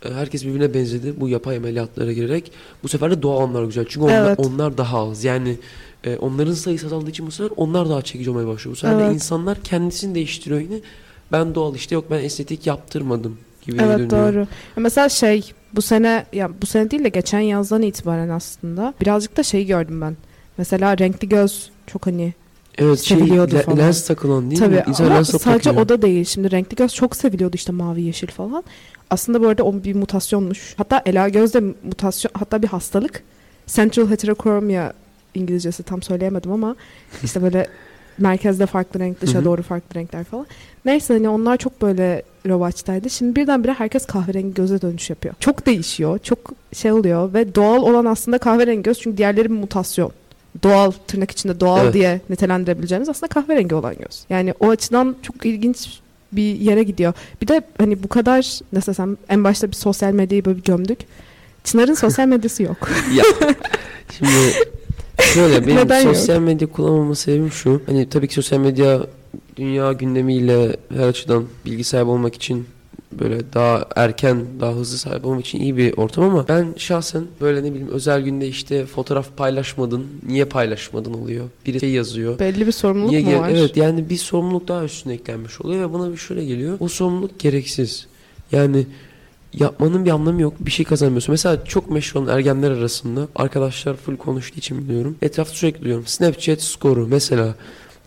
e, 0.04 0.14
herkes 0.14 0.44
birbirine 0.44 0.74
benzedi 0.74 1.14
bu 1.20 1.28
yapay 1.28 1.56
ameliyatlara 1.56 2.12
girerek 2.12 2.52
bu 2.82 2.88
sefer 2.88 3.10
de 3.10 3.22
doğal 3.22 3.36
olanlar 3.36 3.64
güzel 3.64 3.84
çünkü 3.88 4.04
onlar, 4.04 4.26
Evet. 4.26 4.38
onlar 4.38 4.78
daha 4.78 5.10
az 5.10 5.24
yani 5.24 5.56
e, 6.04 6.16
onların 6.16 6.52
sayısı 6.54 6.86
azaldığı 6.86 7.10
için 7.10 7.26
bu 7.26 7.30
sefer 7.30 7.50
onlar 7.56 7.88
daha 7.88 8.02
çekici 8.02 8.30
olmaya 8.30 8.46
başlıyor 8.46 8.76
bu 8.76 8.80
sefer 8.80 8.98
de 8.98 9.02
Evet. 9.04 9.14
insanlar 9.14 9.60
kendisini 9.62 10.14
değiştiriyor 10.14 10.60
yine 10.60 10.76
ben 11.32 11.54
doğal 11.54 11.74
işte 11.74 11.94
yok 11.94 12.04
ben 12.10 12.24
estetik 12.24 12.66
yaptırmadım 12.66 13.38
gibi 13.66 13.76
Evet 13.82 13.98
dönüyor. 13.98 14.10
doğru. 14.32 14.38
Ya 14.40 14.46
Mesela 14.76 15.08
şey 15.08 15.52
bu 15.74 15.82
sene 15.82 16.26
ya 16.32 16.50
bu 16.62 16.66
sene 16.66 16.90
değil 16.90 17.04
de 17.04 17.08
geçen 17.08 17.40
yazdan 17.40 17.82
itibaren 17.82 18.28
aslında 18.28 18.94
birazcık 19.00 19.36
da 19.36 19.42
şey 19.42 19.66
gördüm 19.66 20.00
ben. 20.00 20.16
Mesela 20.58 20.98
renkli 20.98 21.28
göz 21.28 21.70
çok 21.86 22.06
hani 22.06 22.34
Evet 22.78 23.00
şey 23.00 23.18
Seviliyordu 23.18 23.54
le- 23.54 23.62
falan. 23.62 23.78
lens 23.78 24.06
takılan 24.06 24.50
değil 24.50 24.60
tabii 24.60 24.74
mi? 24.74 24.84
İnsan 24.88 25.04
ama 25.04 25.14
lens 25.14 25.30
takıyor. 25.30 25.54
sadece 25.54 25.70
o 25.80 25.88
da 25.88 26.02
değil. 26.02 26.24
Şimdi 26.24 26.50
renkli 26.50 26.76
göz 26.76 26.94
çok 26.94 27.16
seviliyordu 27.16 27.56
işte 27.56 27.72
mavi 27.72 28.02
yeşil 28.02 28.26
falan. 28.28 28.64
Aslında 29.10 29.40
bu 29.42 29.48
arada 29.48 29.62
o 29.62 29.74
bir 29.84 29.94
mutasyonmuş. 29.94 30.74
Hatta 30.76 31.02
ela 31.06 31.28
göz 31.28 31.54
de 31.54 31.60
mutasyon 31.60 32.30
hatta 32.34 32.62
bir 32.62 32.68
hastalık. 32.68 33.22
Central 33.66 34.10
heterochromia 34.10 34.92
İngilizcesi 35.34 35.82
tam 35.82 36.02
söyleyemedim 36.02 36.52
ama 36.52 36.76
işte 37.24 37.42
böyle 37.42 37.66
merkezde 38.18 38.66
farklı 38.66 39.00
renk 39.00 39.20
dışa 39.20 39.44
doğru 39.44 39.62
farklı 39.62 39.94
renkler 40.00 40.24
falan. 40.24 40.46
Neyse 40.84 41.14
hani 41.14 41.28
onlar 41.28 41.56
çok 41.56 41.82
böyle 41.82 42.22
revaçtaydı. 42.46 43.10
Şimdi 43.10 43.36
birdenbire 43.36 43.72
herkes 43.72 44.06
kahverengi 44.06 44.54
göze 44.54 44.82
dönüş 44.82 45.10
yapıyor. 45.10 45.34
Çok 45.40 45.66
değişiyor. 45.66 46.18
Çok 46.18 46.38
şey 46.72 46.92
oluyor 46.92 47.34
ve 47.34 47.54
doğal 47.54 47.82
olan 47.82 48.04
aslında 48.04 48.38
kahverengi 48.38 48.82
göz 48.82 49.00
çünkü 49.00 49.16
diğerleri 49.16 49.50
bir 49.50 49.56
mutasyon. 49.56 50.12
Doğal 50.62 50.90
tırnak 50.90 51.30
içinde 51.30 51.60
doğal 51.60 51.84
Evet. 51.84 51.94
diye 51.94 52.20
nitelendirebileceğimiz 52.30 53.08
aslında 53.08 53.28
kahverengi 53.28 53.74
olan 53.74 53.94
göz. 53.94 54.24
Yani 54.30 54.54
o 54.60 54.68
açıdan 54.68 55.16
çok 55.22 55.46
ilginç 55.46 55.88
bir 56.32 56.42
yere 56.56 56.82
gidiyor. 56.82 57.12
Bir 57.42 57.48
de 57.48 57.62
hani 57.78 58.02
bu 58.02 58.08
kadar 58.08 58.58
nasıl 58.72 58.92
desem 58.92 59.16
en 59.28 59.44
başta 59.44 59.66
bir 59.70 59.76
sosyal 59.76 60.12
medyayı 60.12 60.44
böyle 60.44 60.58
bir 60.58 60.64
gömdük. 60.64 60.98
Çınar'ın 61.64 61.94
sosyal 61.94 62.26
medyası 62.26 62.62
yok. 62.62 62.88
ya 63.14 63.24
şimdi 64.18 64.28
şöyle 65.22 65.66
benim 65.66 65.76
Neden 65.76 66.00
yok? 66.00 66.16
sosyal 66.16 66.40
medya 66.40 66.68
kullanmama 66.68 67.14
sebebim 67.14 67.50
şu. 67.50 67.82
Hani 67.86 68.08
tabii 68.08 68.28
ki 68.28 68.34
sosyal 68.34 68.60
medya 68.60 69.06
dünya 69.56 69.92
gündemiyle 69.92 70.76
her 70.96 71.08
açıdan 71.08 71.44
bilgi 71.66 71.84
sahibi 71.84 72.10
olmak 72.10 72.34
için 72.34 72.66
böyle 73.20 73.52
daha 73.52 73.88
erken, 73.96 74.44
daha 74.60 74.72
hızlı 74.72 74.98
sahip 74.98 75.26
olmak 75.26 75.46
için 75.46 75.60
iyi 75.60 75.76
bir 75.76 75.96
ortam 75.96 76.24
ama 76.24 76.48
ben 76.48 76.66
şahsen 76.76 77.24
böyle 77.40 77.62
ne 77.62 77.70
bileyim 77.70 77.88
özel 77.88 78.20
günde 78.20 78.48
işte 78.48 78.86
fotoğraf 78.86 79.36
paylaşmadın, 79.36 80.06
niye 80.26 80.44
paylaşmadın 80.44 81.14
oluyor. 81.14 81.44
Biri 81.66 81.80
şey 81.80 81.90
yazıyor. 81.90 82.38
Belli 82.38 82.66
bir 82.66 82.72
sorumluluk 82.72 83.10
Niye 83.10 83.36
mu 83.36 83.42
var? 83.42 83.48
Evet 83.48 83.76
yani 83.76 84.10
bir 84.10 84.16
sorumluluk 84.16 84.68
daha 84.68 84.84
üstüne 84.84 85.12
eklenmiş 85.14 85.60
oluyor 85.60 85.88
ve 85.88 85.92
bana 85.92 86.12
bir 86.12 86.16
şöyle 86.16 86.44
geliyor. 86.44 86.76
O 86.80 86.88
sorumluluk 86.88 87.38
gereksiz. 87.38 88.06
Yani 88.52 88.86
yapmanın 89.58 90.04
bir 90.04 90.10
anlamı 90.10 90.42
yok. 90.42 90.54
Bir 90.60 90.70
şey 90.70 90.86
kazanmıyorsun. 90.86 91.32
Mesela 91.32 91.64
çok 91.64 91.90
meşhur 91.90 92.20
olan 92.20 92.36
ergenler 92.36 92.70
arasında 92.70 93.28
arkadaşlar 93.36 93.96
full 93.96 94.16
konuştuğu 94.16 94.58
için 94.58 94.88
biliyorum. 94.88 95.16
Etrafta 95.22 95.54
sürekli 95.54 95.82
duyuyorum. 95.82 96.06
Snapchat 96.06 96.62
skoru 96.62 97.06
mesela. 97.06 97.54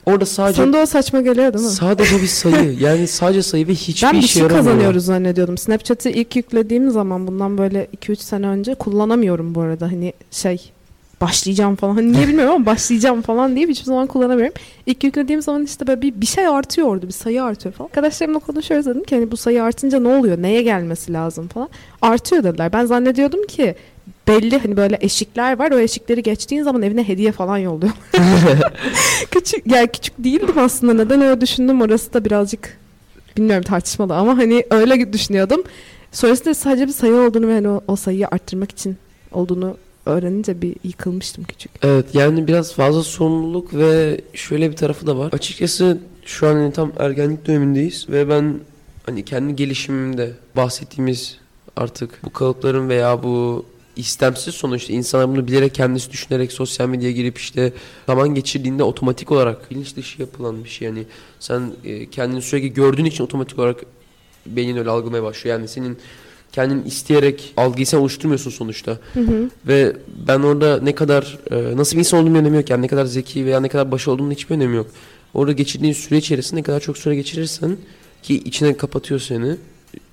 Orada 0.05 0.25
sadece 0.25 0.61
Sana 0.61 0.73
da 0.73 0.77
o 0.77 0.85
saçma 0.85 1.21
geliyor 1.21 1.53
değil 1.53 1.65
mi? 1.65 1.71
sadece 1.71 2.21
bir 2.21 2.27
sayı. 2.27 2.73
Yani 2.79 3.07
sadece 3.07 3.43
sayı 3.43 3.67
ve 3.67 3.73
hiçbir 3.75 4.07
ben 4.07 4.13
bir 4.21 4.27
şey 4.27 4.41
yaramıyor. 4.41 4.65
kazanıyoruz 4.65 5.05
zannediyordum. 5.05 5.57
Snapchat'i 5.57 6.09
ilk 6.11 6.35
yüklediğim 6.35 6.91
zaman 6.91 7.27
bundan 7.27 7.57
böyle 7.57 7.87
2-3 8.01 8.15
sene 8.15 8.47
önce 8.47 8.75
kullanamıyorum 8.75 9.55
bu 9.55 9.61
arada. 9.61 9.85
Hani 9.91 10.13
şey 10.31 10.71
başlayacağım 11.21 11.75
falan. 11.75 11.95
Hani 11.95 12.13
niye 12.13 12.27
bilmiyorum 12.27 12.55
ama 12.55 12.65
başlayacağım 12.65 13.21
falan 13.21 13.55
diye 13.55 13.67
hiçbir 13.67 13.85
zaman 13.85 14.07
kullanamıyorum. 14.07 14.53
İlk 14.85 15.03
yüklediğim 15.03 15.41
zaman 15.41 15.63
işte 15.63 15.87
böyle 15.87 16.01
bir, 16.01 16.21
bir 16.21 16.25
şey 16.25 16.47
artıyordu. 16.47 17.07
Bir 17.07 17.13
sayı 17.13 17.43
artıyor 17.43 17.75
falan. 17.75 17.87
Arkadaşlarımla 17.87 18.39
konuşuyoruz 18.39 18.85
dedim 18.85 19.03
ki 19.03 19.15
hani 19.15 19.31
bu 19.31 19.37
sayı 19.37 19.63
artınca 19.63 19.99
ne 19.99 20.07
oluyor? 20.07 20.41
Neye 20.41 20.61
gelmesi 20.61 21.13
lazım 21.13 21.47
falan. 21.47 21.69
Artıyor 22.01 22.43
dediler. 22.43 22.73
Ben 22.73 22.85
zannediyordum 22.85 23.47
ki 23.47 23.75
belli 24.27 24.57
hani 24.57 24.77
böyle 24.77 24.97
eşikler 25.01 25.59
var. 25.59 25.71
O 25.71 25.79
eşikleri 25.79 26.23
geçtiğin 26.23 26.63
zaman 26.63 26.81
evine 26.81 27.07
hediye 27.07 27.31
falan 27.31 27.57
yolluyor. 27.57 27.93
küçük 29.31 29.71
yani 29.71 29.87
küçük 29.87 30.23
değildim 30.23 30.57
aslında. 30.57 30.93
Neden 30.93 31.21
öyle 31.21 31.41
düşündüm 31.41 31.81
orası 31.81 32.13
da 32.13 32.25
birazcık 32.25 32.77
bilmiyorum 33.37 33.63
tartışmalı 33.63 34.15
ama 34.15 34.37
hani 34.37 34.65
öyle 34.69 35.13
düşünüyordum. 35.13 35.63
Sonrasında 36.11 36.53
sadece 36.53 36.87
bir 36.87 36.93
sayı 36.93 37.15
olduğunu 37.15 37.47
ve 37.47 37.53
hani 37.53 37.67
o, 37.67 37.81
o 37.87 37.95
sayıyı 37.95 38.27
arttırmak 38.27 38.71
için 38.71 38.97
olduğunu 39.31 39.77
öğrenince 40.07 40.61
bir 40.61 40.75
yıkılmıştım 40.83 41.43
küçük. 41.43 41.71
Evet 41.81 42.05
yani 42.15 42.47
biraz 42.47 42.73
fazla 42.73 43.03
sorumluluk 43.03 43.73
ve 43.73 44.21
şöyle 44.33 44.71
bir 44.71 44.75
tarafı 44.75 45.07
da 45.07 45.17
var. 45.17 45.33
Açıkçası 45.33 45.97
şu 46.25 46.47
an 46.47 46.53
hani 46.53 46.73
tam 46.73 46.91
ergenlik 46.99 47.47
dönemindeyiz 47.47 48.09
ve 48.09 48.29
ben 48.29 48.59
hani 49.05 49.25
kendi 49.25 49.55
gelişimimde 49.55 50.31
bahsettiğimiz 50.55 51.37
artık 51.75 52.19
bu 52.23 52.33
kalıpların 52.33 52.89
veya 52.89 53.23
bu 53.23 53.65
istemsiz 53.95 54.55
sonuçta 54.55 54.93
insanlar 54.93 55.29
bunu 55.29 55.47
bilerek 55.47 55.75
kendisi 55.75 56.11
düşünerek 56.11 56.51
sosyal 56.51 56.89
medyaya 56.89 57.11
girip 57.11 57.37
işte 57.37 57.73
zaman 58.07 58.35
geçirdiğinde 58.35 58.83
otomatik 58.83 59.31
olarak 59.31 59.71
bilinç 59.71 59.95
dışı 59.95 60.21
yapılan 60.21 60.63
bir 60.63 60.69
şey 60.69 60.87
yani 60.87 61.05
sen 61.39 61.71
e, 61.83 62.09
kendini 62.09 62.41
sürekli 62.41 62.73
gördüğün 62.73 63.05
için 63.05 63.23
otomatik 63.23 63.59
olarak 63.59 63.85
beynin 64.45 64.77
öyle 64.77 64.89
algılamaya 64.89 65.23
başlıyor. 65.23 65.57
Yani 65.57 65.67
senin 65.67 65.97
kendin 66.57 66.83
isteyerek 66.83 67.53
algıyı 67.57 67.87
sen 67.87 67.97
oluşturmuyorsun 67.97 68.51
sonuçta. 68.51 68.97
Hı 69.13 69.19
hı. 69.19 69.49
Ve 69.67 69.93
ben 70.27 70.39
orada 70.39 70.79
ne 70.81 70.95
kadar 70.95 71.37
e, 71.51 71.77
nasıl 71.77 71.93
bir 71.95 71.99
insan 71.99 72.19
olduğumun 72.19 72.39
önemi 72.39 72.57
yok. 72.57 72.69
Yani 72.69 72.81
ne 72.81 72.87
kadar 72.87 73.05
zeki 73.05 73.45
veya 73.45 73.59
ne 73.59 73.69
kadar 73.69 73.91
başarılı 73.91 74.13
olduğumun 74.13 74.31
hiçbir 74.31 74.55
önemi 74.55 74.75
yok. 74.75 74.87
Orada 75.33 75.51
geçirdiğin 75.51 75.93
süre 75.93 76.17
içerisinde 76.17 76.59
ne 76.59 76.63
kadar 76.63 76.79
çok 76.79 76.97
süre 76.97 77.15
geçirirsen 77.15 77.77
ki 78.23 78.35
içine 78.35 78.77
kapatıyor 78.77 79.19
seni. 79.19 79.55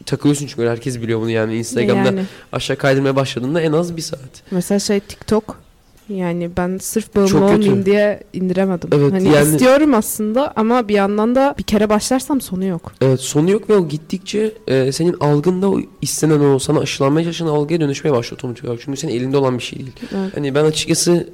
Takılıyorsun 0.06 0.46
çünkü 0.46 0.68
herkes 0.68 1.00
biliyor 1.00 1.20
bunu 1.20 1.30
yani 1.30 1.56
Instagram'da 1.56 2.08
Yani. 2.08 2.24
aşağı 2.52 2.76
kaydırmaya 2.76 3.16
başladığında 3.16 3.60
en 3.60 3.72
az 3.72 3.96
bir 3.96 4.02
saat. 4.02 4.42
Mesela 4.50 4.78
şey 4.78 5.00
TikTok 5.00 5.63
yani 6.08 6.50
ben 6.56 6.78
sırf 6.78 7.14
bağımlı 7.16 7.28
Çok 7.28 7.40
kötü. 7.40 7.54
olmayayım 7.54 7.86
diye 7.86 8.20
indiremedim. 8.32 8.90
Evet, 8.92 9.12
hani 9.12 9.28
yani- 9.28 9.52
istiyorum 9.52 9.94
aslında 9.94 10.52
ama 10.56 10.88
bir 10.88 10.94
yandan 10.94 11.34
da 11.34 11.54
bir 11.58 11.62
kere 11.62 11.88
başlarsam 11.88 12.40
sonu 12.40 12.64
yok. 12.64 12.92
Evet 13.00 13.20
sonu 13.20 13.50
yok 13.50 13.70
ve 13.70 13.76
o 13.76 13.88
gittikçe 13.88 14.52
e, 14.66 14.92
senin 14.92 15.16
algında 15.20 15.70
o 15.70 15.80
istenen 16.02 16.40
o 16.40 16.58
sana 16.58 16.78
aşılanmaya 16.80 17.24
çalışan 17.24 17.46
algıya 17.46 17.80
dönüşmeye 17.80 18.10
başlıyor 18.10 18.38
otomatik 18.38 18.64
olarak. 18.64 18.80
Çünkü 18.84 19.00
senin 19.00 19.12
elinde 19.12 19.36
olan 19.36 19.58
bir 19.58 19.62
şey 19.62 19.78
değil. 19.78 19.92
Evet. 20.14 20.36
Hani 20.36 20.54
ben 20.54 20.64
açıkçası 20.64 21.28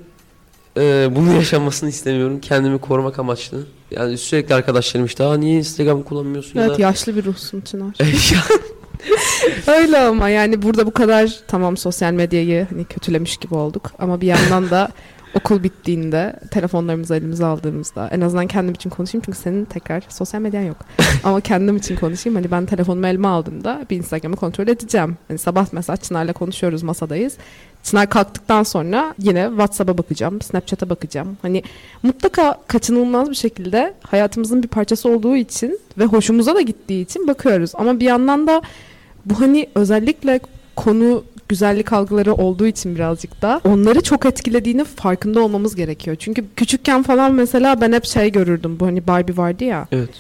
e, 0.77 1.09
bunun 1.17 1.35
yaşanmasını 1.35 1.89
istemiyorum. 1.89 2.41
Kendimi 2.41 2.79
korumak 2.79 3.19
amaçlı. 3.19 3.67
Yani 3.91 4.19
sürekli 4.19 4.55
arkadaşlarım 4.55 5.07
işte 5.07 5.41
niye 5.41 5.59
Instagram 5.59 6.03
kullanmıyorsun 6.03 6.59
Evet 6.59 6.71
ya 6.71 6.79
da 6.79 6.83
yaşlı 6.83 7.17
bir 7.17 7.25
ruhsun 7.25 7.61
Çınar. 7.61 7.95
Öyle 9.67 9.99
ama 9.99 10.29
yani 10.29 10.63
burada 10.63 10.87
bu 10.87 10.91
kadar 10.91 11.41
tamam 11.49 11.77
sosyal 11.77 12.13
medyayı 12.13 12.67
hani 12.71 12.85
kötülemiş 12.85 13.37
gibi 13.37 13.55
olduk 13.55 13.93
ama 13.99 14.21
bir 14.21 14.27
yandan 14.27 14.71
da 14.71 14.89
okul 15.35 15.63
bittiğinde 15.63 16.37
telefonlarımızı 16.51 17.17
elimize 17.17 17.45
aldığımızda 17.45 18.09
en 18.13 18.21
azından 18.21 18.47
kendim 18.47 18.75
için 18.75 18.91
konuşayım 18.91 19.23
çünkü 19.27 19.39
senin 19.39 19.65
tekrar 19.65 20.03
sosyal 20.09 20.41
medyan 20.41 20.63
yok. 20.63 20.77
ama 21.25 21.41
kendim 21.41 21.77
için 21.77 21.97
konuşayım. 21.97 22.37
Hani 22.37 22.51
ben 22.51 22.67
telefonumu 22.67 23.07
elime 23.07 23.29
aldığımda 23.29 23.87
bir 23.91 23.97
Instagram'ı 23.97 24.37
kontrol 24.37 24.69
edeceğim. 24.69 25.17
Hani 25.29 25.39
sabah 25.39 25.67
mesela 25.73 25.97
Çınar'la 25.97 26.33
konuşuyoruz 26.33 26.83
masadayız. 26.83 27.37
Çınar 27.83 28.11
kalktıktan 28.11 28.63
sonra 28.63 29.15
yine 29.19 29.47
WhatsApp'a 29.49 29.99
bakacağım, 29.99 30.43
Snapchat'a 30.43 30.91
bakacağım. 30.91 31.37
Hani 31.43 31.63
mutlaka 32.03 32.59
kaçınılmaz 32.67 33.31
bir 33.31 33.35
şekilde 33.35 33.95
hayatımızın 34.03 34.63
bir 34.63 34.69
parçası 34.69 35.09
olduğu 35.09 35.37
için 35.37 35.81
ve 35.99 36.05
hoşumuza 36.05 36.55
da 36.55 36.61
gittiği 36.61 37.03
için 37.03 37.29
bakıyoruz. 37.29 37.71
Ama 37.75 38.01
bir 38.01 38.05
yandan 38.05 38.47
da 38.47 38.63
bu 39.31 39.41
hani 39.41 39.67
özellikle 39.75 40.41
konu 40.77 41.25
güzellik 41.49 41.93
algıları 41.93 42.35
olduğu 42.35 42.67
için 42.67 42.95
birazcık 42.95 43.43
da 43.43 43.61
onları 43.65 44.01
çok 44.01 44.27
etkilediğini 44.27 44.85
farkında 44.85 45.41
olmamız 45.41 45.77
gerekiyor. 45.77 46.17
Çünkü 46.21 46.45
küçükken 46.57 47.03
falan 47.03 47.33
mesela 47.33 47.81
ben 47.81 47.93
hep 47.93 48.05
şey 48.05 48.33
görürdüm. 48.33 48.81
Bu 48.81 48.87
hani 48.87 49.07
Barbie 49.07 49.37
vardı 49.37 49.65
ya. 49.65 49.87
evet. 49.93 50.11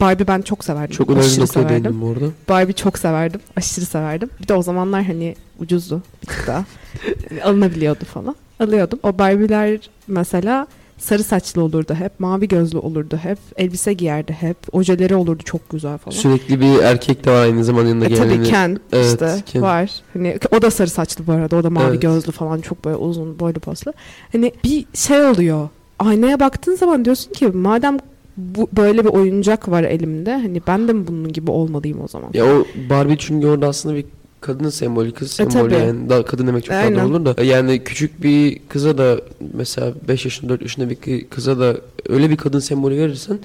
Barbie 0.00 0.26
ben 0.26 0.42
çok 0.42 0.64
severdim. 0.64 0.96
Çok 0.96 1.10
önemli 1.10 1.40
noktaya 1.40 1.68
değindim 1.68 2.00
bu 2.00 2.10
arada. 2.10 2.24
Barbie 2.48 2.72
çok 2.72 2.98
severdim. 2.98 3.40
Aşırı 3.56 3.86
severdim. 3.86 4.30
Bir 4.42 4.48
de 4.48 4.54
o 4.54 4.62
zamanlar 4.62 5.04
hani 5.04 5.34
ucuzdu 5.58 6.02
bir 6.22 6.26
tık 6.26 6.46
daha. 6.46 6.64
Alınabiliyordu 7.44 8.04
falan. 8.04 8.36
Alıyordum. 8.60 8.98
O 9.02 9.18
Barbie'ler 9.18 9.90
mesela 10.08 10.66
sarı 11.00 11.22
saçlı 11.22 11.62
olurdu 11.62 11.94
hep. 11.94 12.20
Mavi 12.20 12.48
gözlü 12.48 12.78
olurdu 12.78 13.16
hep. 13.22 13.38
Elbise 13.56 13.92
giyerdi 13.92 14.32
hep. 14.32 14.56
Ojeleri 14.72 15.14
olurdu 15.14 15.42
çok 15.44 15.70
güzel 15.70 15.98
falan. 15.98 16.16
Sürekli 16.16 16.60
bir 16.60 16.78
erkek 16.82 17.24
de 17.24 17.30
var 17.30 17.42
aynı 17.42 17.64
zamanda 17.64 17.88
yanında 17.88 18.04
E 18.04 18.08
gelen. 18.08 18.28
tabii 18.28 18.42
Ken 18.42 18.80
Evet, 18.92 19.06
işte 19.06 19.42
Ken. 19.46 19.62
var. 19.62 19.90
Hani 20.12 20.38
o 20.56 20.62
da 20.62 20.70
sarı 20.70 20.90
saçlı 20.90 21.26
bu 21.26 21.32
arada. 21.32 21.56
O 21.56 21.62
da 21.64 21.70
mavi 21.70 21.84
Evet. 21.90 22.02
gözlü 22.02 22.32
falan 22.32 22.60
çok 22.60 22.84
böyle 22.84 22.96
uzun 22.96 23.38
boylu 23.38 23.60
poslu. 23.60 23.92
Hani 24.32 24.52
bir 24.64 24.84
şey 24.94 25.20
oluyor. 25.24 25.68
Aynaya 25.98 26.40
baktığın 26.40 26.76
zaman 26.76 27.04
diyorsun 27.04 27.32
ki 27.32 27.46
madem 27.46 27.96
bu 28.36 28.68
böyle 28.76 29.04
bir 29.04 29.08
oyuncak 29.10 29.68
var 29.70 29.82
elimde 29.82 30.32
hani 30.32 30.60
ben 30.66 30.88
de 30.88 30.92
mi 30.92 31.06
bunun 31.06 31.32
gibi 31.32 31.50
olmalıyım 31.50 32.00
o 32.04 32.08
zaman? 32.08 32.30
Ya 32.34 32.44
o 32.58 32.64
Barbie 32.90 33.16
çünkü 33.18 33.46
orada 33.46 33.68
aslında 33.68 33.94
bir 33.94 34.04
kadın 34.40 34.68
sembolü, 34.68 35.12
kız 35.12 35.28
E, 35.28 35.34
sembolü 35.34 35.70
tabii. 35.70 35.74
yani. 35.82 36.08
Daha 36.08 36.24
kadın 36.24 36.46
demek 36.46 36.64
çok 36.64 36.74
Aynen. 36.74 36.98
fazla 36.98 37.16
olur 37.16 37.36
da. 37.36 37.42
Yani 37.44 37.84
küçük 37.84 38.22
bir 38.22 38.58
kıza 38.68 38.98
da 38.98 39.20
mesela 39.54 39.92
5 40.08 40.24
yaşında 40.24 40.48
4 40.52 40.62
yaşında 40.62 40.90
bir 40.90 40.96
kı- 40.96 41.28
kıza 41.28 41.58
da 41.58 41.76
öyle 42.08 42.30
bir 42.30 42.36
kadın 42.36 42.58
sembolü 42.58 42.96
verirsen 42.96 43.38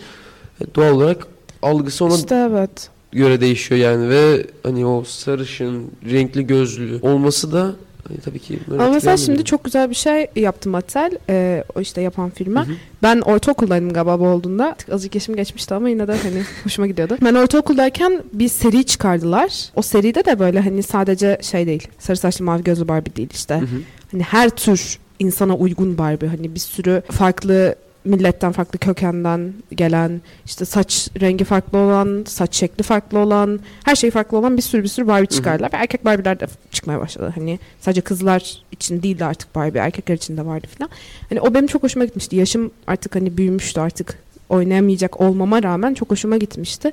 e, 0.61 0.75
doğal 0.75 0.91
olarak 0.95 1.27
algısı 1.61 2.05
ona 2.05 2.15
İşte 2.15 2.35
evet. 2.49 2.89
göre 3.11 3.41
değişiyor 3.41 3.81
yani 3.81 4.09
ve 4.09 4.45
hani 4.63 4.85
o 4.85 5.03
sarışın, 5.03 5.83
renkli 6.11 6.47
gözlü 6.47 6.99
olması 7.01 7.51
da 7.53 7.71
hani 8.07 8.17
tabii 8.17 8.39
ki 8.39 8.59
bunları 8.67 8.83
Ama 8.83 8.93
mesela 8.93 9.17
şimdi 9.17 9.43
çok 9.43 9.63
güzel 9.63 9.89
bir 9.89 9.95
şey 9.95 10.27
yaptı 10.35 10.69
Mattel. 10.69 11.17
Ee, 11.29 11.63
o 11.75 11.81
işte 11.81 12.01
yapan 12.01 12.29
firma. 12.29 12.67
Hı 12.67 12.71
hı. 12.71 12.75
Ben 13.03 13.21
ortaokuldaydım 13.21 13.93
galiba 13.93 14.19
bu 14.19 14.27
olduğunda. 14.27 14.75
Azıcık 14.91 15.15
yaşım 15.15 15.35
geçmişti 15.35 15.74
ama 15.74 15.89
yine 15.89 16.07
de 16.07 16.17
hani 16.24 16.43
hoşuma 16.63 16.88
gidiyordu. 16.88 17.17
Ben 17.21 17.33
ortaokuldayken 17.33 18.24
bir 18.33 18.47
seri 18.47 18.83
çıkardılar. 18.83 19.71
O 19.75 19.81
seride 19.81 20.25
de 20.25 20.39
böyle 20.39 20.59
hani 20.59 20.83
sadece 20.83 21.38
şey 21.41 21.67
değil. 21.67 21.88
Sarı 22.00 22.17
saçlı 22.17 22.45
mavi 22.45 22.63
gözlü 22.63 22.88
Barbie 22.88 23.15
değil 23.15 23.29
işte. 23.33 23.55
Hı 23.55 23.59
hı. 23.59 23.81
Hani 24.12 24.24
her 24.24 24.50
tür 24.50 25.00
insana 25.19 25.55
uygun 25.55 25.97
Barbie. 25.97 26.27
Hani 26.27 26.55
bir 26.55 26.59
sürü 26.59 27.01
farklı 27.12 27.75
milletten 28.05 28.51
farklı 28.51 28.79
kökenden 28.79 29.53
gelen 29.71 30.21
işte 30.45 30.65
saç 30.65 31.09
rengi 31.21 31.43
farklı 31.43 31.77
olan 31.77 32.24
saç 32.27 32.55
şekli 32.55 32.83
farklı 32.83 33.19
olan 33.19 33.59
her 33.85 33.95
şey 33.95 34.12
farklı 34.12 34.38
olan 34.38 34.57
bir 34.57 34.62
sürü 34.62 34.83
bir 34.83 34.88
sürü 34.88 35.07
Barbie 35.07 35.27
çıkardılar 35.27 35.74
ve 35.74 35.77
erkek 35.77 36.05
Barbie'ler 36.05 36.39
de 36.39 36.47
çıkmaya 36.71 37.00
başladı. 37.00 37.31
Hani 37.35 37.59
sadece 37.81 38.01
kızlar 38.01 38.63
için 38.71 39.03
değildi 39.03 39.25
artık 39.25 39.55
Barbie 39.55 39.81
erkekler 39.81 40.15
için 40.15 40.38
de 40.38 40.45
vardı 40.45 40.67
falan. 40.77 40.89
Hani 41.29 41.41
o 41.41 41.53
benim 41.53 41.67
çok 41.67 41.83
hoşuma 41.83 42.05
gitmişti. 42.05 42.35
Yaşım 42.35 42.71
artık 42.88 43.15
hani 43.15 43.38
büyümüştü 43.38 43.79
artık 43.79 44.19
oynayamayacak 44.50 45.21
olmama 45.21 45.63
rağmen 45.63 45.93
çok 45.93 46.12
hoşuma 46.12 46.38
gitmişti. 46.38 46.91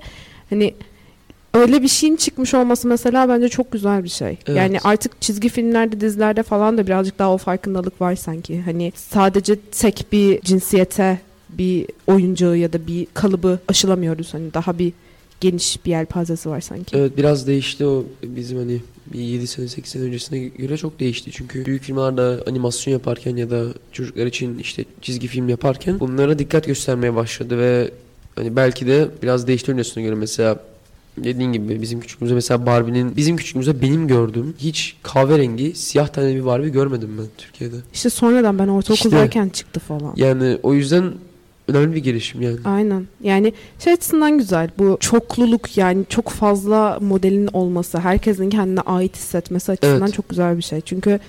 Hani 0.51 0.75
öyle 1.55 1.83
bir 1.83 1.89
şeyin 1.89 2.17
çıkmış 2.17 2.55
olması 2.55 2.89
mesela 2.89 3.29
bence 3.29 3.49
çok 3.49 3.73
güzel 3.73 4.05
bir 4.05 4.09
şey. 4.09 4.39
Evet. 4.47 4.59
Yani 4.59 4.79
artık 4.85 5.21
çizgi 5.21 5.49
filmlerde, 5.49 6.01
dizilerde 6.01 6.43
falan 6.43 6.79
da 6.79 6.87
birazcık 6.87 7.19
daha 7.19 7.35
o 7.35 7.39
farkındalık 7.39 8.01
var 8.01 8.15
sanki. 8.15 8.61
Hani 8.61 8.93
sadece 8.97 9.57
tek 9.57 10.07
bir 10.13 10.41
cinsiyete 10.41 11.19
bir 11.49 11.87
oyuncağı 12.07 12.57
ya 12.57 12.73
da 12.73 12.87
bir 12.87 13.07
kalıbı 13.15 13.59
aşılamıyoruz. 13.69 14.35
Hani 14.35 14.55
daha 14.55 14.79
bir 14.79 14.93
geniş 15.41 15.87
bir 15.87 15.91
yelpazesi 15.91 16.49
var 16.49 16.61
sanki. 16.61 16.97
Evet 16.97 17.17
biraz 17.17 17.47
değişti 17.47 17.87
o 17.87 18.05
bizim 18.23 18.59
hani 18.59 18.81
bir 19.07 19.21
7 19.21 19.47
sene 19.47 19.69
8 19.69 19.93
sene 19.93 20.03
öncesine 20.03 20.39
göre 20.39 20.77
çok 20.77 21.01
değişti. 21.01 21.31
Çünkü 21.33 21.67
büyük 21.67 21.83
firmalarda 21.83 22.43
animasyon 22.47 22.93
yaparken 22.93 23.37
ya 23.37 23.51
da 23.51 23.65
çocuklar 23.93 24.27
için 24.27 24.59
işte 24.59 24.85
çizgi 25.01 25.29
film 25.29 25.49
yaparken 25.49 26.01
bunlara 26.01 26.39
dikkat 26.39 26.67
göstermeye 26.67 27.15
başladı 27.15 27.59
ve 27.59 27.91
hani 28.37 28.57
belki 28.57 28.87
de 28.87 29.09
biraz 29.23 29.47
değişti 29.47 29.73
öncesine 29.73 30.03
göre 30.03 30.15
mesela 30.15 30.61
dediğin 31.19 31.53
gibi 31.53 31.83
bizim 31.83 32.01
küçüklüğümüzde 32.01 32.35
mesela 32.35 32.67
Barbie'nin 32.67 33.17
bizim 33.17 33.37
küçüklüğümüzde 33.37 33.83
benim 33.83 34.09
gördüğüm 34.09 34.55
hiç 34.59 34.97
kahverengi 35.03 35.75
siyah 35.75 36.09
tane 36.09 36.35
bir 36.35 36.45
Barbie 36.45 36.69
görmedim 36.71 37.11
ben 37.19 37.27
Türkiye'de. 37.39 37.77
İşte 37.95 38.11
sonradan 38.11 38.59
ben 38.59 38.69
ortaokuldayken 38.69 39.49
çıktı 39.49 39.81
falan. 39.81 40.13
Yani 40.17 40.59
o 40.63 40.75
yüzden 40.75 41.13
önemli 41.69 41.95
bir 41.95 42.03
gelişim 42.03 42.43
yani. 42.43 42.59
Aynen. 42.65 43.07
Yani 43.23 43.53
şey 43.79 43.93
açısından 43.93 44.39
güzel. 44.39 44.71
Bu 44.79 44.97
çokluluk 45.01 45.79
yani 45.79 46.05
çok 46.09 46.29
fazla 46.29 46.99
modelin 47.01 47.49
olması, 47.53 47.99
herkesin 47.99 48.51
kendine 48.51 48.81
ait 48.81 49.17
hissetmesi 49.17 49.73
açısından 49.73 50.03
Evet. 50.03 50.15
çok 50.15 50.29
güzel 50.29 50.57
bir 50.57 50.63
şey. 50.63 50.81
Çünkü 50.81 51.21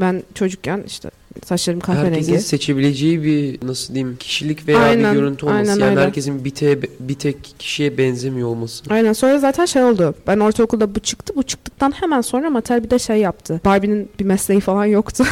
ben 0.00 0.22
çocukken 0.34 0.82
işte 0.86 1.10
saçlarım 1.44 1.80
kahverengi. 1.80 2.16
Herkesin 2.16 2.38
seçebileceği 2.38 3.22
bir 3.22 3.66
nasıl 3.66 3.94
diyeyim 3.94 4.16
kişilik 4.20 4.68
veya 4.68 4.78
Aynen, 4.78 5.14
bir 5.14 5.20
görüntü 5.20 5.46
olması. 5.46 5.58
aynen 5.70 5.80
yani 5.80 5.90
öyle. 5.90 6.00
herkesin 6.00 6.44
bir, 6.44 6.50
te, 6.50 6.82
bir 7.00 7.14
tek 7.14 7.54
kişiye 7.58 7.98
benzemiyor 7.98 8.48
olması. 8.48 8.84
Aynen 8.90 9.12
sonra 9.12 9.38
zaten 9.38 9.64
şey 9.66 9.82
oldu. 9.84 10.14
Ben 10.26 10.38
ortaokulda 10.38 10.94
bu 10.94 11.00
çıktı. 11.00 11.32
Bu 11.36 11.42
çıktıktan 11.42 11.90
hemen 11.90 12.20
sonra 12.20 12.50
Mattel 12.50 12.84
bir 12.84 12.90
de 12.90 12.98
şey 12.98 13.16
yaptı. 13.16 13.60
Barbie'nin 13.64 14.08
bir 14.20 14.24
mesleği 14.24 14.60
falan 14.60 14.84
yoktu. 14.84 15.24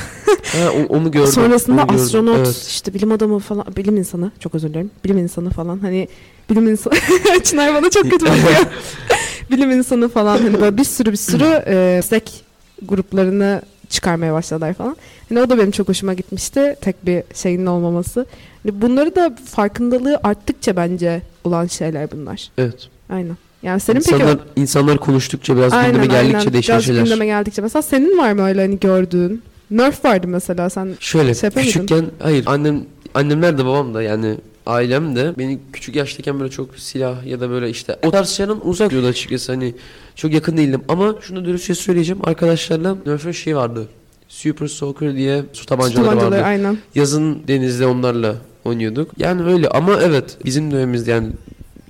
Ha, 0.45 0.71
onu 0.89 1.11
gördüm. 1.11 1.33
Sonrasında 1.33 1.83
onu 1.83 1.87
gördüm. 1.89 2.05
astronot, 2.05 2.37
Evet. 2.37 2.67
işte 2.69 2.95
bilim 2.95 3.13
adamı 3.13 3.39
falan, 3.39 3.67
bilim 3.77 3.97
insanı 3.97 4.31
çok 4.41 4.55
özür 4.55 4.69
dilerim. 4.69 4.91
Bilim 5.05 5.19
insanı 5.19 5.51
falan 5.51 5.79
hani 5.79 6.09
bilim 6.51 6.69
insanı. 6.69 6.95
Çınar 7.45 7.75
bana 7.75 7.91
çok 7.91 8.03
kötü 8.03 8.27
bakıyor. 8.27 8.67
bilim 9.51 9.71
insanı 9.71 10.09
falan 10.09 10.39
hani 10.39 10.61
böyle 10.61 10.77
bir 10.77 10.85
sürü 10.85 11.13
bir 11.13 11.17
sürü 11.17 11.45
e, 11.67 11.75
meslek 11.97 12.45
gruplarını 12.83 13.63
çıkarmaya 13.95 14.33
başladılar 14.33 14.75
falan. 14.75 14.97
Hani 15.29 15.41
o 15.41 15.51
da 15.51 15.59
benim 15.59 15.71
çok 15.71 15.89
hoşuma 15.89 16.15
gitmişti. 16.15 16.77
Tek 16.81 17.07
bir 17.07 17.23
şeyinin 17.35 17.67
olmaması. 17.67 18.27
Hani 18.63 18.83
bunları 18.83 19.15
da 19.15 19.37
farkındalığı 19.45 20.21
arttıkça 20.23 20.77
bence 20.77 21.23
olan 21.45 21.67
şeyler 21.67 22.11
bunlar. 22.11 22.49
Evet. 22.59 22.89
Aynen. 23.11 23.37
Yani 23.63 23.81
senin 23.81 23.97
insanlar, 23.97 24.27
peki 24.27 24.41
insanlar 24.57 24.99
konuştukça 24.99 25.57
biraz 25.57 25.73
Aynen, 25.73 25.93
gündeme 25.93 26.07
geldikçe 26.07 26.39
aynen. 26.39 26.53
değişen 26.53 26.75
Biraz 26.75 26.85
şeyler. 26.85 27.03
gündeme 27.03 27.27
geldikçe. 27.27 27.63
Mesela 27.63 27.83
senin 27.83 28.19
var 28.19 28.33
mı 28.33 28.43
öyle 28.43 28.61
hani 28.61 28.81
gördüğün? 28.81 29.43
Nerf 29.71 30.05
vardı 30.05 30.27
mesela 30.29 30.71
sen. 30.71 30.95
Şöyle 31.01 31.35
Şey 31.35 31.51
küçükken 31.51 32.05
hayır 32.23 32.45
annem 32.47 32.85
annemler 33.15 33.59
de 33.59 33.65
babam 33.65 33.95
da 33.95 34.03
yani 34.03 34.37
ailem 34.67 35.17
de 35.17 35.35
beni 35.39 35.59
küçük 35.73 35.97
yaştayken 35.97 36.41
böyle 36.41 36.51
çok 36.51 36.77
silah 36.79 37.27
ya 37.27 37.41
da 37.41 37.51
böyle 37.51 37.71
işte 37.71 37.99
o 38.03 38.11
tarz 38.11 38.29
şeylerden 38.29 38.61
uzak 38.65 38.91
diyordu 38.91 39.07
açıkçası 39.07 39.53
hani 39.53 39.75
çok 40.17 40.33
yakın 40.33 40.57
değildim 40.57 40.83
ama 40.89 41.15
şunu 41.21 41.45
dürüstçe 41.45 41.75
söyleyeceğim 41.75 42.21
arkadaşlarla 42.25 42.97
Nerf'ün 43.07 43.33
şey 43.33 43.57
vardı 43.57 43.89
Super 44.29 44.67
Soaker 44.67 45.15
diye 45.15 45.43
su 45.53 45.67
tabancaları, 45.67 46.05
Tabancaları 46.07 46.31
vardı. 46.35 46.45
aynen. 46.45 46.79
Yazın 46.95 47.43
denizde 47.49 47.87
onlarla 47.87 48.37
oynuyorduk. 48.65 49.11
Yani 49.19 49.43
öyle 49.43 49.69
ama 49.69 50.01
evet 50.03 50.39
bizim 50.45 50.71
dönemimizde 50.71 51.11
yani 51.11 51.29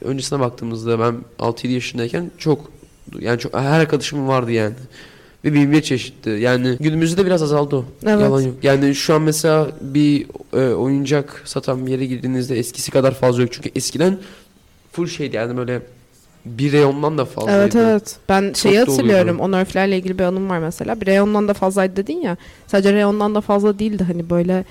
öncesine 0.00 0.40
baktığımızda 0.40 1.00
ben 1.00 1.14
6-7 1.38 1.68
yaşındayken 1.68 2.30
çok 2.38 2.70
Yani 3.20 3.38
çok 3.38 3.54
her 3.54 3.80
arkadaşım 3.80 4.28
vardı 4.28 4.52
yani. 4.52 4.74
Ve 5.44 5.52
bin 5.52 5.72
bir 5.72 5.82
çeşitti. 5.82 6.30
Yani 6.30 6.76
günümüzde 6.80 7.22
de 7.22 7.26
biraz 7.26 7.42
azaldı 7.42 7.76
o. 7.76 7.84
Evet. 8.06 8.20
Yalan 8.20 8.40
yok. 8.40 8.54
Yani 8.62 8.94
şu 8.94 9.14
an 9.14 9.22
mesela 9.22 9.68
bir 9.80 10.26
e, 10.52 10.74
oyuncak 10.74 11.42
satan 11.44 11.86
bir 11.86 11.90
yere 11.90 12.06
girdiğinizde 12.06 12.58
eskisi 12.58 12.90
kadar 12.90 13.14
fazla 13.14 13.42
yok. 13.42 13.52
Çünkü 13.52 13.70
eskiden 13.74 14.18
full 14.92 15.06
şeydi 15.06 15.36
yani 15.36 15.56
böyle 15.56 15.82
bir 16.44 16.72
reyondan 16.72 17.18
da 17.18 17.24
fazlaydı. 17.24 17.60
Evet 17.60 17.76
evet. 17.76 18.16
Ben 18.28 18.52
şeyi 18.52 18.74
doluydu. 18.74 18.92
hatırlıyorum. 18.92 19.40
O 19.40 19.50
nerflerle 19.50 19.98
ilgili 19.98 20.18
bir 20.18 20.24
anım 20.24 20.50
var 20.50 20.58
mesela. 20.58 21.00
Bir 21.00 21.06
reyondan 21.06 21.48
da 21.48 21.54
fazlaydı 21.54 21.96
dedin 21.96 22.20
ya. 22.20 22.36
Sadece 22.66 22.92
reyondan 22.92 23.34
da 23.34 23.40
fazla 23.40 23.78
değildi. 23.78 24.04
Hani 24.04 24.30
böyle 24.30 24.64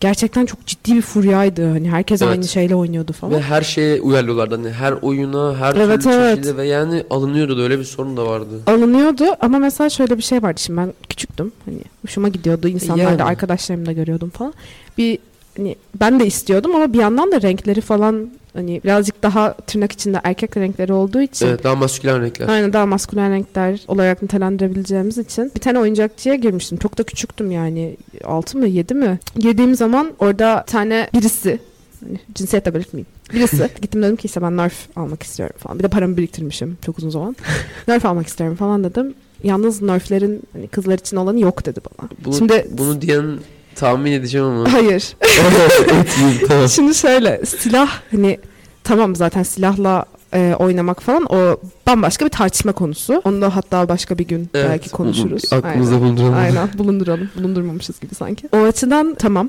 gerçekten 0.00 0.46
çok 0.46 0.66
ciddi 0.66 0.94
bir 0.94 1.02
furyaydı. 1.02 1.70
Hani 1.72 1.90
herkes 1.90 2.22
Evet. 2.22 2.32
aynı 2.32 2.48
şeyle 2.48 2.74
oynuyordu 2.74 3.12
falan. 3.12 3.34
Ve 3.34 3.40
her 3.42 3.62
şeye 3.62 4.00
uyarlıyorlardı. 4.00 4.56
Hani 4.56 4.70
her 4.70 4.92
oyuna, 4.92 5.56
her 5.56 5.74
Evet, 5.74 6.02
türlü 6.02 6.14
evet. 6.14 6.36
çeşide 6.36 6.56
ve 6.56 6.66
yani 6.66 7.04
alınıyordu 7.10 7.58
da 7.58 7.62
öyle 7.62 7.78
bir 7.78 7.84
sorun 7.84 8.16
da 8.16 8.26
vardı. 8.26 8.60
alınıyordu 8.66 9.24
ama 9.40 9.58
mesela 9.58 9.90
şöyle 9.90 10.16
bir 10.18 10.22
şey 10.22 10.42
vardı. 10.42 10.60
Şimdi 10.60 10.76
ben 10.80 10.92
küçüktüm. 11.08 11.52
Hani 11.64 11.78
hoşuma 12.06 12.28
gidiyordu. 12.28 12.68
İnsanlar 12.68 13.06
da 13.06 13.10
Yani. 13.10 13.22
arkadaşlarımı 13.24 13.86
da 13.86 13.92
görüyordum 13.92 14.30
falan. 14.30 14.54
Bir 14.98 15.18
hani 15.56 15.76
ben 16.00 16.20
de 16.20 16.26
istiyordum 16.26 16.74
ama 16.76 16.92
bir 16.92 16.98
yandan 16.98 17.32
da 17.32 17.42
renkleri 17.42 17.80
falan 17.80 18.30
hani 18.54 18.80
birazcık 18.84 19.22
daha 19.22 19.52
tırnak 19.54 19.92
içinde 19.92 20.20
erkek 20.24 20.56
renkleri 20.56 20.92
olduğu 20.92 21.20
için 21.20 21.46
Evet 21.46 21.64
daha 21.64 21.74
maskülen 21.74 22.22
renkler. 22.22 22.48
Aynen 22.48 22.72
daha 22.72 22.86
maskülen 22.86 23.32
renkler 23.32 23.80
olarak 23.88 24.22
nitelendirebileceğimiz 24.22 25.18
için 25.18 25.52
bir 25.54 25.60
tane 25.60 25.78
oyuncakçıya 25.78 26.34
girmiştim. 26.34 26.78
Çok 26.78 26.98
da 26.98 27.02
küçüktüm 27.02 27.50
yani 27.50 27.96
6 28.24 28.58
mı 28.58 28.66
7 28.66 28.94
mi? 28.94 29.18
Girdiğim 29.36 29.74
zaman 29.74 30.12
orada 30.18 30.64
tane 30.66 31.10
birisi 31.14 31.58
hani 32.04 32.18
cinsiyet 32.34 32.66
de 32.66 32.74
belirtmeyeyim. 32.74 33.06
Birisi 33.32 33.70
gittim 33.82 34.02
dedim 34.02 34.16
ki 34.16 34.26
işte 34.26 34.42
ben 34.42 34.56
Nerf 34.56 34.88
almak 34.96 35.22
istiyorum 35.22 35.56
falan. 35.58 35.78
Bir 35.78 35.84
de 35.84 35.88
paramı 35.88 36.16
biriktirmişim 36.16 36.78
çok 36.86 36.98
uzun 36.98 37.10
zaman. 37.10 37.36
Nerf 37.88 38.06
almak 38.06 38.26
istiyorum 38.26 38.56
falan 38.56 38.84
dedim. 38.84 39.14
Yalnız 39.44 39.82
Nerf'lerin 39.82 40.42
hani 40.52 40.68
kızlar 40.68 40.98
için 40.98 41.16
olanı 41.16 41.40
yok 41.40 41.66
dedi 41.66 41.80
bana. 41.98 42.08
Bunu, 42.24 42.34
Şimdi- 42.34 42.66
bunu 42.70 43.00
diyen 43.00 43.38
tahmin 43.74 44.12
edeceğim 44.12 44.46
ama. 44.46 44.72
Hayır. 44.72 45.12
Tamam. 46.48 46.68
Şimdi 46.68 46.94
şöyle 46.94 47.40
silah 47.46 47.90
hani 48.10 48.38
tamam 48.84 49.16
zaten 49.16 49.42
silahla 49.42 50.04
e, 50.34 50.54
oynamak 50.58 51.02
falan 51.02 51.26
o 51.32 51.60
bambaşka 51.86 52.24
bir 52.24 52.30
tartışma 52.30 52.72
konusu. 52.72 53.22
Onu 53.24 53.40
da 53.40 53.56
hatta 53.56 53.88
başka 53.88 54.18
bir 54.18 54.24
gün 54.28 54.50
Evet, 54.54 54.66
belki 54.70 54.90
konuşuruz. 54.90 55.42
bu- 55.52 55.56
Aklımızda 55.56 55.94
Aynen. 55.94 56.06
bulunduralım. 56.06 56.34
Aynen 56.34 56.68
bulunduralım. 56.78 57.30
Bulundurmamışız 57.38 58.00
gibi 58.00 58.14
sanki. 58.14 58.48
O 58.52 58.56
açıdan 58.58 59.14
tamam. 59.18 59.48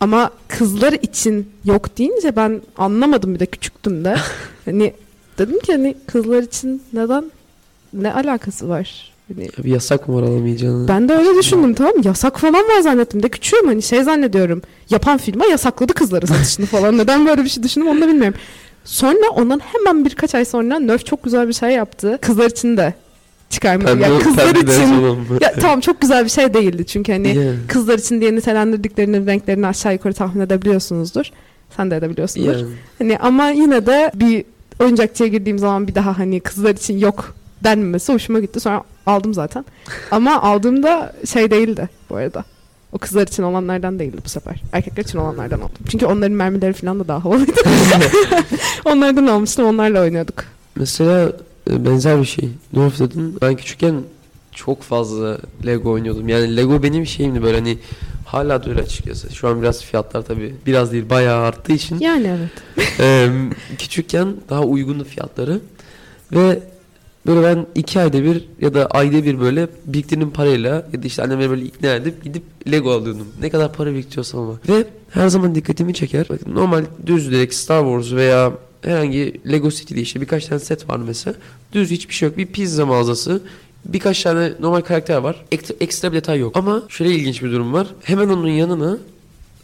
Ama 0.00 0.30
kızlar 0.48 0.92
için 0.92 1.50
yok 1.64 1.98
deyince 1.98 2.36
ben 2.36 2.62
anlamadım 2.78 3.34
bir 3.34 3.40
de 3.40 3.46
küçüktüm 3.46 4.04
de. 4.04 4.16
hani 4.64 4.94
dedim 5.38 5.60
ki 5.60 5.72
hani 5.72 5.94
kızlar 6.06 6.42
için 6.42 6.82
neden 6.92 7.24
ne 7.92 8.12
alakası 8.14 8.68
var? 8.68 9.09
Hani 9.34 9.48
Bir 9.64 9.70
yasak 9.70 10.08
mı 10.08 10.14
var 10.16 10.22
alamayacağını? 10.22 10.88
ben 10.88 11.08
de 11.08 11.12
öyle 11.12 11.38
düşündüm 11.38 11.74
tamam 11.74 11.94
mı? 11.96 12.02
Yasak 12.04 12.40
falan 12.40 12.54
var 12.54 12.80
zannettim. 12.80 13.22
De 13.22 13.28
küçüğüm 13.28 13.66
hani 13.66 13.82
şey 13.82 14.02
zannediyorum. 14.02 14.62
Yapan 14.90 15.18
firma 15.18 15.46
yasakladı 15.46 15.92
kızları 15.94 16.26
satışını 16.26 16.66
falan. 16.66 16.98
Neden 16.98 17.26
böyle 17.26 17.44
bir 17.44 17.48
şey 17.48 17.62
düşündüm 17.62 17.88
onu 17.88 18.00
da 18.00 18.08
bilmiyorum. 18.08 18.38
Sonra 18.84 19.30
ondan 19.34 19.60
hemen 19.72 20.04
birkaç 20.04 20.34
ay 20.34 20.44
sonra 20.44 20.78
Nerf 20.78 21.06
çok 21.06 21.24
güzel 21.24 21.48
bir 21.48 21.52
şey 21.52 21.70
yaptı. 21.70 22.18
Kızlar 22.20 22.50
için 22.50 22.76
de 22.76 22.94
çıkarma. 23.50 23.84
Pembe, 23.84 24.04
ya 24.06 24.18
kızlar 24.18 24.54
için. 24.54 25.16
Ya 25.40 25.52
tamam 25.60 25.80
çok 25.80 26.00
güzel 26.00 26.24
bir 26.24 26.30
şey 26.30 26.54
değildi 26.54 26.86
çünkü 26.86 27.12
hani 27.12 27.28
Yani, 27.28 27.56
kızlar 27.68 27.98
için 27.98 28.20
diye 28.20 28.34
nitelendirdiklerinin 28.34 29.26
renklerini 29.26 29.66
aşağı 29.66 29.92
yukarı 29.92 30.14
tahmin 30.14 30.40
edebiliyorsunuzdur. 30.42 31.30
Sen 31.76 31.90
de 31.90 31.96
edebiliyorsundur. 31.96 32.52
yani. 32.52 32.64
Hani 32.98 33.18
ama 33.18 33.50
yine 33.50 33.86
de 33.86 34.10
bir 34.14 34.44
oyuncakçıya 34.80 35.28
girdiğim 35.28 35.58
zaman 35.58 35.88
bir 35.88 35.94
daha 35.94 36.18
hani 36.18 36.40
kızlar 36.40 36.70
için 36.70 36.98
yok 36.98 37.34
denmemesi 37.64 38.12
hoşuma 38.12 38.40
gitti. 38.40 38.60
Sonra 38.60 38.82
aldım 39.06 39.34
zaten. 39.34 39.64
Ama 40.10 40.42
aldığımda 40.42 41.12
şey 41.26 41.50
değildi 41.50 41.88
bu 42.10 42.16
arada. 42.16 42.44
O 42.92 42.98
kızlar 42.98 43.26
için 43.26 43.42
olanlardan 43.42 43.98
değildi 43.98 44.16
bu 44.24 44.28
sefer. 44.28 44.62
Erkekler 44.72 45.04
için 45.04 45.18
olanlardan 45.18 45.56
aldım. 45.58 45.84
Çünkü 45.88 46.06
onların 46.06 46.36
mermileri 46.36 46.72
falan 46.72 47.00
da 47.00 47.08
daha 47.08 47.24
havalıydı. 47.24 47.52
Onlardan 48.84 49.26
almıştım 49.26 49.64
onlarla 49.64 50.00
oynuyorduk. 50.00 50.44
Mesela 50.76 51.32
e, 51.70 51.86
benzer 51.86 52.20
bir 52.20 52.24
şey. 52.26 52.48
Nerf 52.72 52.98
dedin. 52.98 53.38
Ben 53.42 53.56
küçükken 53.56 53.94
çok 54.52 54.82
fazla 54.82 55.38
Lego 55.66 55.90
oynuyordum. 55.90 56.28
Yani 56.28 56.56
Lego 56.56 56.82
benim 56.82 57.06
şeyimdi 57.06 57.42
böyle 57.42 57.58
hani 57.58 57.78
hala 58.26 58.64
da 58.64 58.70
öyle 58.70 58.80
açıkçası. 58.80 59.34
Şu 59.34 59.48
an 59.48 59.62
biraz 59.62 59.82
fiyatlar 59.84 60.22
tabii 60.22 60.54
biraz 60.66 60.92
değil 60.92 61.10
bayağı 61.10 61.42
arttığı 61.42 61.72
için. 61.72 61.98
Yani 61.98 62.26
evet. 62.38 62.50
Eee, 62.98 63.30
küçükken 63.78 64.34
daha 64.48 64.62
uygundu 64.62 65.04
fiyatları. 65.04 65.60
Ve 66.32 66.60
böyle 67.26 67.42
ben 67.42 67.66
iki 67.74 68.00
ayda 68.00 68.24
bir 68.24 68.44
ya 68.60 68.74
da 68.74 68.86
ayda 68.86 69.24
bir 69.24 69.40
böyle 69.40 69.68
biriktirdiğim 69.86 70.30
parayla 70.30 70.86
ya 70.92 71.02
da 71.02 71.06
işte 71.06 71.22
annemi 71.22 71.50
böyle 71.50 71.64
ikna 71.64 71.94
edip 71.94 72.24
gidip 72.24 72.42
Lego 72.70 72.90
alıyordum. 72.92 73.28
Ne 73.40 73.50
kadar 73.50 73.72
para 73.72 73.92
biriktiriyorsam 73.92 74.40
ama. 74.40 74.58
Ve 74.68 74.84
her 75.10 75.28
zaman 75.28 75.54
dikkatimi 75.54 75.94
çeker. 75.94 76.26
Bakın 76.30 76.54
normal 76.54 76.84
düz 77.06 77.30
direkt 77.30 77.54
Star 77.54 77.82
Wars 77.82 78.12
veya 78.12 78.52
herhangi 78.82 79.40
Lego 79.50 79.70
City'de 79.70 80.00
işte 80.00 80.20
birkaç 80.20 80.46
tane 80.46 80.60
set 80.60 80.88
var 80.88 80.96
mesela. 81.06 81.34
Düz 81.72 81.90
hiçbir 81.90 82.14
şey 82.14 82.28
yok. 82.28 82.38
Bir 82.38 82.46
pizza 82.46 82.86
mağazası. 82.86 83.42
Birkaç 83.84 84.22
tane 84.22 84.52
normal 84.60 84.80
karakter 84.80 85.16
var. 85.16 85.44
Ekstra, 85.52 85.74
ekstra 85.80 86.12
bir 86.12 86.16
detay 86.16 86.38
yok. 86.38 86.56
Ama 86.56 86.82
şöyle 86.88 87.10
ilginç 87.10 87.42
bir 87.42 87.52
durum 87.52 87.72
var. 87.72 87.86
Hemen 88.02 88.28
onun 88.28 88.48
yanına 88.48 88.98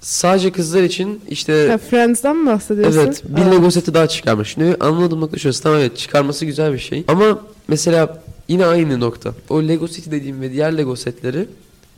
sadece 0.06 0.52
kızlar 0.52 0.82
için 0.82 1.20
işte 1.28 1.52
Ya 1.52 1.78
Friends'den 1.78 2.36
mi 2.36 2.46
bahsediyorsun? 2.46 2.98
Evet 3.00 3.22
bir 3.28 3.42
Aa. 3.42 3.50
Lego 3.50 3.70
seti 3.70 3.94
daha 3.94 4.06
çıkarmış. 4.06 4.48
Şimdi 4.48 4.76
anladığım 4.80 5.20
nokta 5.20 5.38
şurası. 5.38 5.62
Tamam 5.62 5.78
evet 5.78 5.96
çıkarması 5.96 6.44
güzel 6.46 6.72
bir 6.72 6.78
şey. 6.78 7.04
Ama 7.08 7.38
mesela 7.68 8.22
yine 8.48 8.66
aynı 8.66 9.00
nokta. 9.00 9.34
O 9.48 9.62
Lego 9.62 9.88
seti 9.88 10.10
dediğim 10.10 10.40
ve 10.40 10.52
diğer 10.52 10.78
Lego 10.78 10.96
setleri 10.96 11.48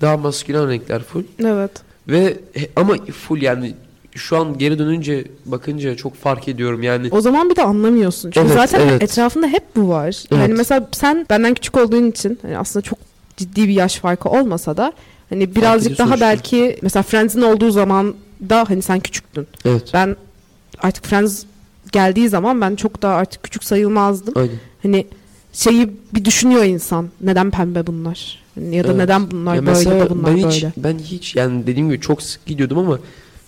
daha 0.01 0.17
maskülen 0.17 0.69
renkler 0.69 1.03
full. 1.03 1.25
Evet. 1.45 1.71
Ve 2.09 2.37
ama 2.77 2.95
full 3.29 3.43
yani 3.43 3.75
şu 4.15 4.37
an 4.37 4.59
geri 4.59 4.79
dönünce 4.79 5.25
bakınca 5.47 5.97
çok 5.97 6.15
fark 6.15 6.49
ediyorum 6.49 6.83
yani. 6.83 7.09
O 7.11 7.21
zaman 7.21 7.51
bir 7.51 7.57
de 7.57 7.63
anlamıyorsun. 7.63 8.31
Çünkü 8.31 8.47
Evet, 8.47 8.57
zaten 8.71 8.89
evet. 8.89 9.03
etrafında 9.03 9.47
hep 9.47 9.77
bu 9.77 9.89
var. 9.89 10.25
Yani 10.31 10.45
Evet. 10.47 10.57
mesela 10.59 10.89
sen 10.93 11.27
benden 11.31 11.55
küçük 11.55 11.77
olduğun 11.77 12.11
için 12.11 12.39
hani 12.43 12.59
aslında 12.59 12.83
çok 12.83 12.99
ciddi 13.37 13.69
bir 13.69 13.73
yaş 13.73 13.97
farkı 13.97 14.29
olmasa 14.29 14.77
da 14.77 14.93
hani 15.29 15.55
birazcık 15.57 15.99
daha 15.99 16.21
belki 16.21 16.79
mesela 16.83 17.03
Friends'in 17.03 17.43
olduğu 17.43 17.71
zaman 17.71 18.15
da 18.49 18.65
hani 18.69 18.83
sen 18.83 19.01
küçüktün. 19.01 19.47
Evet. 19.65 19.91
Ben 19.95 20.17
artık 20.79 21.05
Friends 21.05 21.45
geldiği 21.93 22.29
zaman 22.29 22.61
ben 22.61 22.77
çok 22.77 23.03
daha 23.03 23.15
artık 23.15 23.43
küçük 23.43 23.65
sayılmazdım. 23.65 24.35
Aynen. 24.37 24.55
Hani 24.83 25.07
şeyi 25.53 25.91
bir 26.15 26.25
düşünüyor 26.25 26.65
insan. 26.65 27.09
Neden 27.21 27.51
pembe 27.51 27.87
bunlar? 27.87 28.39
Hani 28.55 28.77
ya 28.77 28.85
da 28.85 28.89
Evet. 28.89 28.97
neden 28.99 29.31
bunlar 29.31 29.55
Ya 29.55 29.67
böyle 29.67 29.91
da 30.01 30.11
bunlar 30.11 30.37
ben 30.37 30.37
hiç 30.37 30.63
böyle. 30.63 30.73
ben 30.77 30.99
hiç 30.99 31.37
yani 31.37 31.67
dediğim 31.67 31.89
gibi 31.91 32.01
çok 32.01 32.23
sık 32.23 32.47
gidiyordum 32.47 32.79
ama 32.79 32.99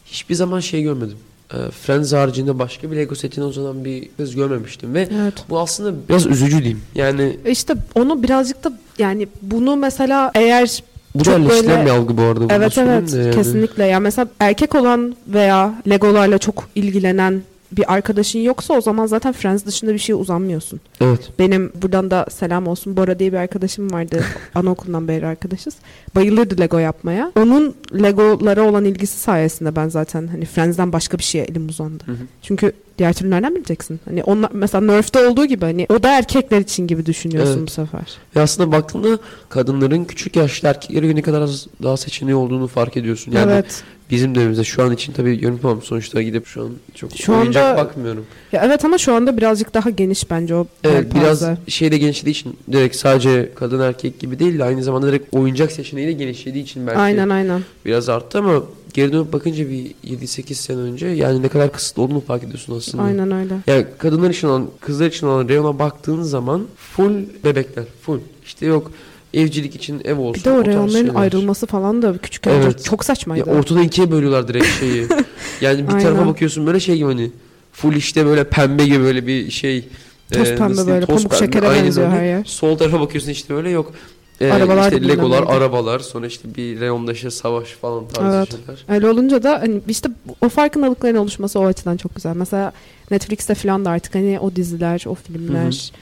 hiçbir 0.06 0.34
zaman 0.34 0.60
şey 0.60 0.82
görmedim. 0.82 1.16
Ee, 1.54 1.56
Friends 1.82 2.12
haricinde 2.12 2.58
başka 2.58 2.90
bir 2.90 2.96
Lego 2.96 3.14
setine 3.14 3.44
uzanan 3.44 3.84
bir 3.84 4.08
kız 4.16 4.34
görmemiştim 4.34 4.94
ve 4.94 5.08
Evet. 5.22 5.34
bu 5.48 5.60
aslında 5.60 5.94
biraz 6.08 6.26
üzücü 6.26 6.58
diyeyim. 6.58 6.80
Yani 6.94 7.36
İşte 7.46 7.74
onu 7.94 8.22
birazcık 8.22 8.64
da 8.64 8.72
yani 8.98 9.28
bunu 9.42 9.76
mesela 9.76 10.30
eğer 10.34 10.82
bu 11.14 11.24
Çok 11.24 11.34
da 11.34 11.48
böyle- 11.48 11.84
bir 11.84 11.90
algı 11.90 12.16
bu 12.16 12.22
arada. 12.22 12.40
bunu 12.40 12.52
Evet 12.52 12.78
evet 12.78 13.12
yani. 13.14 13.30
kesinlikle. 13.34 13.84
Ya 13.86 14.00
mesela 14.00 14.28
erkek 14.40 14.74
olan 14.74 15.14
veya 15.28 15.74
Legolarla 15.88 16.38
çok 16.38 16.68
ilgilenen 16.74 17.42
bir 17.72 17.92
arkadaşın 17.94 18.38
yoksa 18.38 18.74
o 18.74 18.80
zaman 18.80 19.06
zaten 19.06 19.32
Friends 19.32 19.64
dışında 19.66 19.92
bir 19.92 19.98
şeye 19.98 20.14
uzanmıyorsun. 20.14 20.80
Evet. 21.00 21.28
Benim 21.38 21.72
buradan 21.82 22.10
da 22.10 22.26
selam 22.30 22.66
olsun 22.66 22.96
Bora 22.96 23.18
diye 23.18 23.32
bir 23.32 23.36
arkadaşım 23.38 23.92
vardı. 23.92 24.24
Anaokulundan 24.54 25.08
beri 25.08 25.26
arkadaşız. 25.26 25.74
Bayılırdı 26.14 26.60
Lego 26.60 26.78
yapmaya. 26.78 27.32
Onun 27.36 27.74
Legolara 28.02 28.62
olan 28.62 28.84
ilgisi 28.84 29.18
sayesinde 29.18 29.76
ben 29.76 29.88
zaten 29.88 30.26
hani 30.26 30.44
Friends'den 30.44 30.92
başka 30.92 31.18
bir 31.18 31.22
şeye 31.24 31.44
elim 31.44 31.68
uzandı. 31.68 32.02
Hı 32.06 32.12
hı. 32.12 32.16
Çünkü 32.42 32.72
diğer 33.00 33.12
türlü 33.12 33.30
nereden 33.30 33.54
bileceksin? 33.54 34.00
Hani 34.04 34.22
onlar 34.24 34.50
mesela 34.52 34.80
Nerf'te 34.80 35.26
olduğu 35.28 35.44
gibi 35.46 35.64
hani 35.64 35.86
o 35.88 36.02
da 36.02 36.18
erkekler 36.18 36.60
için 36.60 36.86
gibi 36.86 37.06
düşünüyorsun 37.06 37.52
Evet. 37.58 37.66
bu 37.66 37.70
sefer. 37.70 38.02
Ve 38.36 38.40
aslında 38.40 38.72
baktığında 38.72 39.18
kadınların 39.48 40.04
küçük 40.04 40.36
yaşlı 40.36 40.68
erkeklere 40.68 41.06
göre 41.06 41.16
ne 41.16 41.22
kadar 41.22 41.40
az 41.40 41.66
daha 41.82 41.96
seçeneği 41.96 42.34
olduğunu 42.34 42.66
fark 42.66 42.96
ediyorsun. 42.96 43.32
Yani 43.32 43.52
evet. 43.52 43.82
bizim 44.10 44.34
dönemimizde 44.34 44.64
şu 44.64 44.82
an 44.82 44.92
için 44.92 45.12
tabii 45.12 45.38
yönetmem 45.42 45.82
sonuçta 45.82 46.22
gidip 46.22 46.46
şu 46.46 46.62
an 46.62 46.70
çok 46.94 47.12
Şu 47.16 47.32
oyuncak 47.32 47.64
anda- 47.64 47.84
bakmıyorum. 47.84 48.26
Ya 48.52 48.62
evet 48.66 48.84
ama 48.84 48.98
şu 48.98 49.14
anda 49.14 49.36
birazcık 49.36 49.74
daha 49.74 49.90
geniş 49.90 50.30
bence 50.30 50.54
o 50.54 50.66
Evet 50.84 51.14
biraz 51.14 51.42
yelpaze. 51.42 51.70
şeyde 51.70 51.98
genişlediği 51.98 52.32
için 52.34 52.56
direkt 52.72 52.96
sadece 52.96 53.50
kadın 53.54 53.80
erkek 53.80 54.20
gibi 54.20 54.38
değil 54.38 54.58
de 54.58 54.64
aynı 54.64 54.82
zamanda 54.82 55.06
direkt 55.06 55.34
oyuncak 55.34 55.72
seçeneği 55.72 56.06
de 56.08 56.12
genişlediği 56.12 56.64
için 56.64 56.86
belki 56.86 56.98
Aynen 56.98 57.28
aynen. 57.28 57.60
biraz 57.86 58.08
arttı 58.08 58.38
ama 58.38 58.62
geri 58.94 59.12
dönüp 59.12 59.32
bakınca 59.32 59.68
bir 59.70 59.94
7-8 60.04 60.54
sene 60.54 60.78
önce 60.78 61.06
yani 61.06 61.42
ne 61.42 61.48
kadar 61.48 61.72
kısıtlı 61.72 62.02
olduğunu 62.02 62.20
fark 62.20 62.44
ediyorsun 62.44 62.76
aslında. 62.76 63.02
Aynen 63.02 63.30
öyle. 63.30 63.54
Yani 63.66 63.86
kadınlar 63.98 64.30
için 64.30 64.48
olan, 64.48 64.66
kızlar 64.80 65.06
için 65.06 65.26
olan 65.26 65.48
reyona 65.48 65.78
baktığın 65.78 66.22
zaman 66.22 66.66
full 66.76 67.12
bebekler, 67.44 67.84
full. 68.02 68.18
İşte 68.44 68.66
yok 68.66 68.90
evcilik 69.34 69.74
için 69.76 70.00
ev 70.04 70.18
olsun. 70.18 70.34
Bir 70.40 70.44
de 70.44 70.52
o 70.52 70.64
reyonların 70.64 71.14
ayrılması 71.14 71.66
falan 71.66 72.02
da 72.02 72.18
küçük 72.18 72.46
Evet. 72.46 72.84
çok 72.84 73.00
Ya 73.00 73.04
saçmaydı. 73.04 73.50
ortadan 73.50 73.82
ikiye 73.82 74.10
bölüyorlar 74.10 74.48
direkt 74.48 74.66
şeyi. 74.80 75.06
yani 75.60 75.82
bir 75.82 75.88
tarafa 75.92 76.08
Aynen. 76.08 76.26
bakıyorsun 76.26 76.66
böyle 76.66 76.80
şey 76.80 76.96
gibi 76.96 77.06
hani 77.06 77.30
full 77.72 77.94
işte 77.94 78.26
böyle 78.26 78.44
pembe 78.44 78.84
gibi 78.84 79.00
böyle 79.00 79.26
bir 79.26 79.50
şey 79.50 79.88
Toz 80.32 80.48
Ee, 80.48 80.54
pembe 80.56 80.72
nasıl 80.72 80.76
böyle 80.86 80.86
diyeyim, 80.86 81.06
toz 81.06 81.16
pamuk 81.16 81.30
pembe, 81.30 81.44
şekere 81.44 81.84
benziyor 81.84 82.08
her 82.10 82.24
yer. 82.24 82.44
Sol 82.44 82.78
tarafa 82.78 83.00
bakıyorsun 83.00 83.30
işte 83.30 83.54
böyle 83.54 83.70
yok. 83.70 83.92
Ee, 84.40 84.50
Arabalar 84.50 84.92
işte 84.92 85.08
Legolar, 85.08 85.42
arabalar, 85.42 85.98
sonra 85.98 86.26
işte 86.26 86.54
bir 86.56 86.80
reyonda 86.80 87.12
işte 87.12 87.30
savaş 87.30 87.68
falan 87.68 88.08
tarzı 88.08 88.36
Evet. 88.36 88.50
şeyler. 88.50 88.94
Öyle 88.96 89.08
olunca 89.08 89.42
da 89.42 89.60
hani 89.60 89.80
işte 89.88 90.08
o 90.40 90.48
farkındalıkların 90.48 91.16
oluşması 91.16 91.60
o 91.60 91.64
açıdan 91.64 91.96
çok 91.96 92.14
güzel. 92.14 92.36
Mesela 92.36 92.72
Netflix'te 93.10 93.54
falan 93.54 93.84
da 93.84 93.90
artık 93.90 94.14
hani 94.14 94.38
o 94.40 94.56
diziler, 94.56 95.04
o 95.06 95.14
filmler 95.14 95.92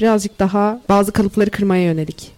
birazcık 0.00 0.38
daha 0.38 0.80
bazı 0.88 1.12
kalıpları 1.12 1.50
kırmaya 1.50 1.84
yönelik. 1.84 2.30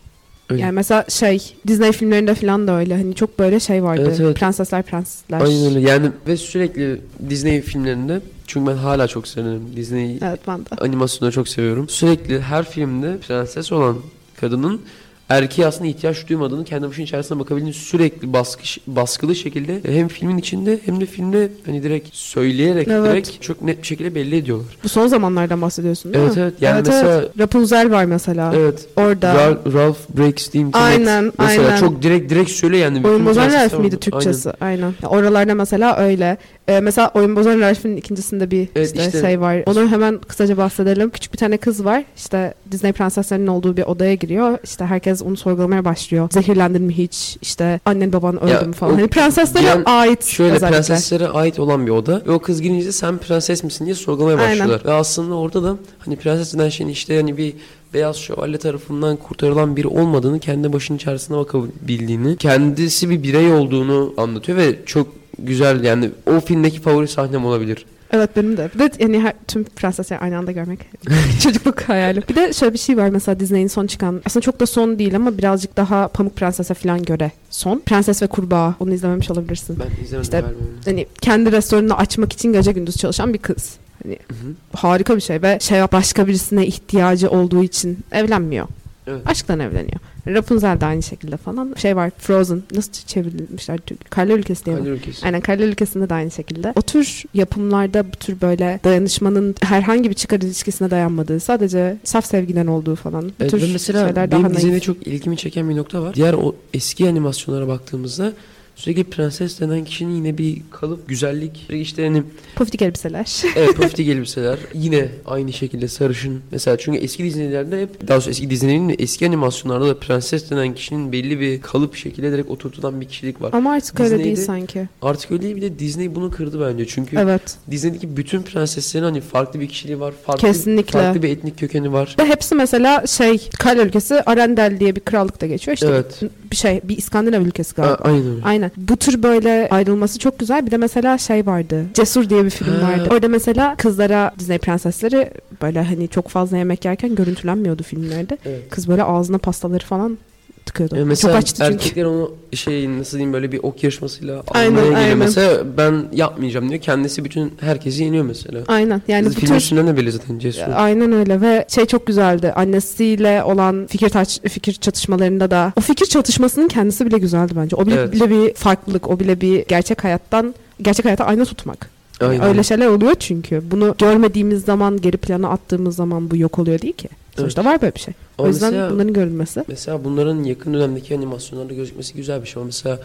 Öyle. 0.51 0.62
Yani 0.62 0.73
mesela 0.73 1.05
şey 1.09 1.55
Disney 1.67 1.93
filmlerinde 1.93 2.35
falan 2.35 2.67
da 2.67 2.79
öyle. 2.79 2.97
Hani 2.97 3.14
çok 3.14 3.38
böyle 3.38 3.61
şey 3.61 3.83
vardı. 3.83 4.05
Evet, 4.07 4.21
evet. 4.21 4.37
Prensesler, 4.37 4.83
prensesler. 4.83 5.40
Aynen 5.40 5.67
öyle. 5.67 5.81
Yani 5.90 6.11
ve 6.27 6.37
sürekli 6.37 7.01
Disney 7.31 7.61
filmlerinde 7.61 8.21
çünkü 8.47 8.71
ben 8.71 8.77
hala 8.77 9.09
çok 9.09 9.29
severim 9.29 9.62
Disney 9.77 10.19
Evet 10.23 10.40
ben 10.49 10.59
de. 10.61 10.69
animasyonları 10.81 11.35
çok 11.35 11.49
seviyorum. 11.49 11.88
Sürekli 11.88 12.40
her 12.40 12.64
filmde 12.71 13.19
prenses 13.19 13.73
olan 13.73 13.97
kadının 14.40 14.81
erkeğe 15.29 15.67
aslında 15.67 15.87
ihtiyaç 15.91 16.29
duymadığını 16.29 16.65
kendi 16.65 16.89
başının 16.89 17.05
içerisine 17.05 17.39
bakabildiğini 17.39 17.75
sürekli 17.75 18.33
baskı, 18.33 18.63
baskılı 18.87 19.35
şekilde 19.37 19.81
hem 19.85 20.09
filmin 20.09 20.39
içinde 20.39 20.79
hem 20.85 21.01
de 21.01 21.07
filmde 21.07 21.49
hani 21.67 21.83
direkt 21.83 22.09
söyleyerek 22.15 22.89
Evet. 22.89 23.11
direkt 23.11 23.43
çok 23.43 23.63
net 23.63 23.83
bir 23.83 23.87
şekilde 23.87 24.15
belli 24.15 24.37
ediyorlar. 24.37 24.77
Bu 24.85 24.89
son 24.89 25.07
zamanlardan 25.07 25.63
bahsediyorsun 25.63 26.13
değil 26.15 26.25
Evet 26.25 26.37
mi? 26.37 26.43
evet. 26.43 26.55
Yani 26.61 26.75
evet, 26.75 26.87
mesela 26.87 27.13
evet. 27.21 27.39
Rapunzel 27.39 27.91
var 27.91 28.05
mesela. 28.05 28.53
evet 28.57 28.89
Orada. 28.97 29.35
Ralph, 29.35 29.75
Ralph 29.75 29.99
Breaks 30.09 30.49
the 30.49 30.59
Internet. 30.59 30.87
Aynen, 31.09 31.33
Mesela 31.39 31.67
aynen. 31.69 31.81
çok 31.81 32.03
direkt 32.03 32.31
direkt 32.31 32.51
söyle 32.51 32.77
yani. 32.77 33.07
Oyun 33.07 33.27
Bozan 33.27 33.53
Ralph 33.53 33.79
miydi. 33.79 33.97
Türkçesi? 33.97 34.51
Aynen. 34.61 34.95
Ya 35.03 35.09
Oralarda 35.09 35.55
mesela 35.55 35.97
öyle. 35.97 36.37
Ee, 36.68 36.81
mesela 36.81 37.11
Oyun 37.14 37.37
Bozan 37.37 37.61
Ralph'in 37.61 37.96
ikincisinde 37.96 38.50
bir 38.50 38.68
Evet, 38.77 38.87
işte, 38.87 39.07
işte- 39.07 39.20
şey 39.20 39.40
var. 39.40 39.62
Onu 39.66 39.88
hemen 39.90 40.18
kısaca 40.18 40.57
bahsedelim. 40.57 41.11
Küçük 41.11 41.33
bir 41.33 41.38
tane 41.38 41.57
kız 41.57 41.85
var. 41.85 42.05
İşte 42.16 42.55
Disney 42.72 42.92
prenseslerinin 42.92 43.46
olduğu 43.46 43.77
bir 43.77 43.83
odaya 43.83 44.14
giriyor. 44.14 44.59
İşte 44.64 44.85
herkes 44.85 45.22
onu 45.22 45.37
sorgulamaya 45.37 45.85
başlıyor. 45.85 46.29
Zehirlendin 46.33 46.83
mi 46.83 46.98
hiç? 46.98 47.37
İşte 47.42 47.81
annen 47.85 48.12
baban 48.12 48.42
öldü 48.42 48.53
Ya, 48.53 48.61
mü 48.61 48.72
falan. 48.72 48.92
o 48.94 48.96
Hani 48.96 49.09
prenseslere 49.09 49.62
giren- 49.64 49.83
ait 49.87 50.24
Şöyle 50.24 50.55
özellikler. 50.55 50.70
prenseslere 50.87 51.29
ait 51.29 51.59
olan 51.59 51.87
bir 51.87 51.90
oda 51.90 52.22
ve 52.27 52.31
o 52.31 52.38
kız 52.38 52.62
girince 52.62 52.92
sen 52.92 53.18
prenses 53.18 53.64
misin 53.64 53.85
diye 53.85 53.94
sorgulamaya 53.94 54.38
Aynen. 54.38 54.50
başlıyorlar. 54.61 54.85
Ve 54.85 54.92
aslında 54.92 55.35
orada 55.35 55.62
da 55.62 55.77
hani 55.98 56.16
prenses 56.16 56.55
denen 56.55 56.68
şeyin 56.68 56.90
işte 56.90 57.16
hani 57.16 57.37
bir 57.37 57.53
beyaz 57.94 58.16
şövalye 58.16 58.59
tarafından 58.59 59.16
kurtarılan 59.16 59.77
biri 59.77 59.88
olmadığını 59.88 60.38
kendi 60.40 60.72
başının 60.72 60.98
içerisine 60.98 61.37
bakabildiğini 61.37 62.37
kendisi 62.37 63.11
bir 63.11 63.22
birey 63.22 63.53
olduğunu 63.53 64.14
anlatıyor 64.16 64.59
ve 64.59 64.77
çok 64.87 65.07
güzel 65.38 65.85
yani 65.85 66.11
o 66.27 66.40
filmdeki 66.40 66.81
favori 66.81 67.09
sahnem 67.09 67.44
olabilir. 67.47 67.87
Evet 68.12 68.31
benim 68.37 68.57
de. 68.57 68.70
Bir 68.75 68.79
de 68.79 68.90
yani 68.99 69.20
her, 69.20 69.33
tüm 69.49 69.64
prensesleri 69.64 70.20
aynı 70.20 70.38
anda 70.38 70.53
görmek 70.53 70.79
çocukluk 71.42 71.81
hayali. 71.81 72.23
Bir 72.29 72.35
de 72.35 72.53
şöyle 72.53 72.73
bir 72.73 72.79
şey 72.79 72.97
var 72.97 73.09
mesela 73.09 73.40
Disney'in 73.40 73.68
son 73.68 73.87
çıkan 73.87 74.23
aslında 74.27 74.44
çok 74.44 74.61
da 74.61 74.66
son 74.66 74.99
değil 74.99 75.16
ama 75.16 75.38
birazcık 75.38 75.77
daha 75.77 76.09
Pamuk 76.09 76.37
Prenses'e 76.37 76.75
falan 76.75 77.03
göre 77.03 77.31
son. 77.51 77.83
Prenses 77.87 78.23
ve 78.23 78.27
Kurbağa. 78.27 78.75
Onu 78.81 78.94
izlememiş 78.94 79.31
olabilirsin. 79.31 79.79
Ben 79.79 80.05
izlemedim 80.05 80.23
İşte-. 80.23 80.44
Hani 80.85 81.07
kendi 81.20 81.53
restoranını 81.53 81.97
açmak 81.97 82.33
için 82.33 82.53
gece 82.53 82.73
gündüz 82.73 82.97
çalışan 82.97 83.35
bir 83.35 83.38
kız. 83.38 83.77
Hani 84.03 84.18
Hı 84.29 84.35
hı. 84.35 84.53
harika 84.73 85.16
bir 85.16 85.20
şey 85.20 85.42
ve 85.42 85.59
şey 85.61 85.81
başka 85.81 86.27
birisine 86.27 86.66
ihtiyacı 86.66 87.31
olduğu 87.31 87.64
için 87.64 87.99
evlenmiyor. 88.12 88.66
Evet. 89.07 89.21
Aşktan 89.27 89.61
evleniyor. 89.61 90.01
Rapunzel 90.27 90.81
de 90.81 90.87
aynı 90.87 91.03
şekilde 91.03 91.37
falan. 91.37 91.75
Şey 91.77 91.97
var 91.97 92.11
Frozen. 92.19 92.62
Nasıl 92.75 92.93
çevrilmişler? 92.93 93.79
Karlar 94.11 94.38
ülkesi 94.38 94.64
diye? 94.64 94.77
Hayır 94.77 94.90
ülkesi. 94.90 95.27
Aynen 95.27 95.40
Karlar 95.40 95.64
ülkesinde 95.64 96.09
de 96.11 96.14
aynı 96.14 96.31
şekilde. 96.31 96.73
O 96.77 96.83
tür 96.83 97.23
yapımlarda 97.35 98.07
bu 98.12 98.17
tür 98.17 98.40
böyle 98.40 98.81
dayanışmanın 98.85 99.55
herhangi 99.62 100.11
bir 100.11 100.14
çıkar 100.14 100.40
ilişkisine 100.40 100.90
dayanmadığı, 100.90 101.40
sadece 101.40 101.97
saf 102.05 102.27
sevgiden 102.27 102.67
olduğu 102.67 102.95
falan. 102.97 103.25
Bu 103.25 103.33
Evet, 103.40 103.51
tür 103.51 103.73
mesela 103.73 104.07
şeyler 104.07 104.31
daha 104.31 104.43
benim 104.55 104.73
naif. 104.73 104.83
çok 104.83 105.07
ilgimi 105.07 105.37
çeken 105.37 105.71
bir 105.71 105.77
nokta 105.77 106.03
var. 106.03 106.14
Diğer 106.14 106.33
o 106.35 106.55
eski 106.75 107.09
animasyonlara 107.09 107.69
baktığımızda 107.69 108.33
sürekli 108.77 109.05
prenses 109.05 109.61
denen 109.61 109.85
kişinin 109.85 110.15
yine 110.15 110.39
bir 110.39 110.57
kalıp 110.71 111.09
güzellik 111.09 111.67
işte 111.71 112.07
hani 112.07 112.23
Poftik 112.57 112.83
elbiseler. 112.83 113.43
Evet 113.57 113.77
poftik 113.77 114.09
elbiseler 114.09 114.59
yine 114.75 115.09
aynı 115.27 115.53
şekilde 115.53 115.89
sarışın. 115.89 116.41
Mesela 116.51 116.77
çünkü 116.79 116.99
eski 116.99 117.25
dizilerde 117.25 117.81
hep 117.83 118.01
daha 118.09 118.17
doğrusu 118.17 118.31
eski 118.31 118.51
dizilerin 118.51 118.95
eski 118.99 119.27
animasyonlarda 119.27 119.89
da 119.89 119.99
prenses 119.99 120.51
denen 120.51 120.75
kişinin 120.75 121.13
belli 121.13 121.41
bir 121.41 121.61
kalıp 121.61 121.97
şekilde 121.97 122.33
direkt 122.33 122.51
oturtulan 122.51 123.01
bir 123.01 123.07
kişilik 123.09 123.43
var. 123.43 123.51
Ama 123.53 123.73
artık 123.73 124.01
öyle 124.01 124.19
değil 124.19 124.37
Disney'de- 124.37 124.47
sanki. 124.47 124.89
Artık 125.03 125.31
öyle 125.31 125.43
değil 125.43 125.57
bir 125.57 125.63
de 125.63 125.79
Disney 125.79 126.15
bunu 126.15 126.31
kırdı 126.31 126.61
bence. 126.73 126.87
Çünkü 126.87 127.17
Evet. 127.19 127.57
Disney'deki 127.71 128.17
bütün 128.17 128.43
prenseslerin 128.43 129.05
hani 129.05 129.21
farklı 129.21 129.61
bir 129.61 129.69
kişiliği 129.69 130.01
var. 130.01 130.15
Farklı, 130.27 130.49
Kesinlikle. 130.49 130.99
Farklı 130.99 131.23
bir 131.23 131.29
etnik 131.29 131.59
kökeni 131.59 131.93
var. 131.93 132.17
Ve 132.19 132.25
hepsi 132.25 132.55
mesela 132.55 133.07
şey 133.07 133.49
Karlar 133.59 133.87
ülkesi 133.87 134.15
Arendel 134.23 134.81
diye 134.81 134.97
bir 134.97 135.01
krallıkta 135.01 135.47
geçiyor. 135.47 135.75
İşte 135.75 135.87
Evet. 135.87 136.21
bir 136.51 136.57
şey 136.57 136.81
bir 136.85 136.97
İskandinav 136.97 137.41
ülkesi 137.43 137.83
A- 137.83 137.85
galiba. 137.85 138.03
aynen 138.05 138.27
öyle. 138.31 138.45
Aynen. 138.45 138.63
Bu 138.77 138.96
tür 138.96 139.22
böyle 139.22 139.68
ayrılması 139.70 140.18
çok 140.18 140.38
güzel. 140.38 140.66
Bir 140.66 140.70
de 140.70 140.77
mesela 140.77 141.18
şey 141.18 141.46
vardı. 141.46 141.85
Cesur 141.94 142.31
diye 142.31 142.44
bir 142.44 142.50
film 142.50 142.74
Ha. 142.81 142.88
vardı. 142.92 143.09
Orada 143.12 143.29
mesela 143.29 143.77
kızlara 143.77 144.31
Disney 144.38 144.59
prensesleri 144.59 145.31
böyle 145.62 145.83
hani 145.83 146.09
çok 146.09 146.29
fazla 146.29 146.57
yemek 146.57 146.85
yerken 146.85 147.14
görüntülenmiyordu 147.14 147.83
filmlerde. 147.83 148.38
Evet. 148.46 148.61
Kız 148.70 148.88
böyle 148.88 149.03
ağzına 149.03 149.38
pastaları 149.38 149.85
falan 149.85 150.18
tıkıyordu. 150.66 150.96
Ee, 150.96 151.05
mesela 151.05 151.33
çok 151.33 151.42
açtı 151.42 151.55
çünkü. 151.59 151.74
erkekler 151.74 152.05
onu 152.05 152.33
şey 152.55 152.98
nasıl 152.98 153.12
diyeyim 153.18 153.33
böyle 153.33 153.53
bir 153.53 153.61
ok 153.62 153.85
yarışmasıyla 153.85 154.42
Aynen, 154.50 154.77
almaya 154.77 154.98
aynen. 154.98 155.18
mesela 155.18 155.77
ben 155.79 156.05
yapmayacağım 156.12 156.68
diyor 156.70 156.81
kendisi 156.81 157.24
bütün 157.24 157.53
herkesi 157.61 158.03
yeniyor 158.03 158.24
mesela. 158.24 158.61
Aynen. 158.68 159.03
Yani 159.09 159.27
Dizi 159.27 159.37
bu 159.37 159.40
film 159.40 159.48
tür 159.48 159.57
üstünden 159.57 159.87
de 159.87 159.96
belli 159.96 160.12
zaten 160.12 160.38
cesur. 160.38 160.62
Aynen 160.74 161.12
öyle 161.12 161.40
ve 161.40 161.64
şey 161.68 161.87
çok 161.87 162.07
güzeldi. 162.07 162.53
Annesiyle 162.57 163.42
olan 163.44 163.87
fikir 163.87 164.09
taç, 164.09 164.40
fikir 164.48 164.72
çatışmalarında 164.72 165.50
da 165.50 165.72
o 165.77 165.81
fikir 165.81 166.07
çatışmasının 166.07 166.68
kendisi 166.68 167.07
bile 167.07 167.18
güzeldi 167.18 167.53
bence. 167.57 167.77
O 167.77 167.87
bile, 167.87 167.94
Evet. 167.94 168.12
bile 168.12 168.31
bir 168.31 168.55
farklılık, 168.55 169.11
o 169.11 169.20
bile 169.20 169.40
bir 169.40 169.64
gerçek 169.66 170.05
hayattan 170.05 170.55
gerçek 170.83 171.05
hayata 171.05 171.24
ayna 171.24 171.44
tutmak. 171.44 171.94
Aynen. 172.20 172.42
öyle 172.42 172.62
şeyler 172.62 172.87
oluyor 172.87 173.14
çünkü. 173.18 173.62
Bunu 173.70 173.94
görmediğimiz 173.98 174.64
zaman, 174.64 175.00
geri 175.00 175.16
plana 175.16 175.48
attığımız 175.48 175.96
zaman 175.96 176.31
bu 176.31 176.37
yok 176.37 176.59
oluyor 176.59 176.81
değil 176.81 176.94
ki. 176.94 177.09
Sonuçta 177.37 177.64
var 177.64 177.83
böyle 177.83 177.94
bir 177.94 178.00
şey. 178.00 178.14
O 178.38 178.42
Ama 178.42 178.48
yüzden 178.48 178.72
mesela, 178.72 178.90
bunların 178.90 179.12
görülmesi. 179.12 179.64
mesela 179.68 180.05
bunların 180.05 180.42
yakın 180.44 180.74
dönemdeki 180.74 181.16
animasyonlarda 181.16 181.74
gözükmesi 181.74 182.14
güzel 182.14 182.42
bir 182.42 182.46
şey 182.46 182.61
ama 182.61 182.66
mesela 182.66 182.98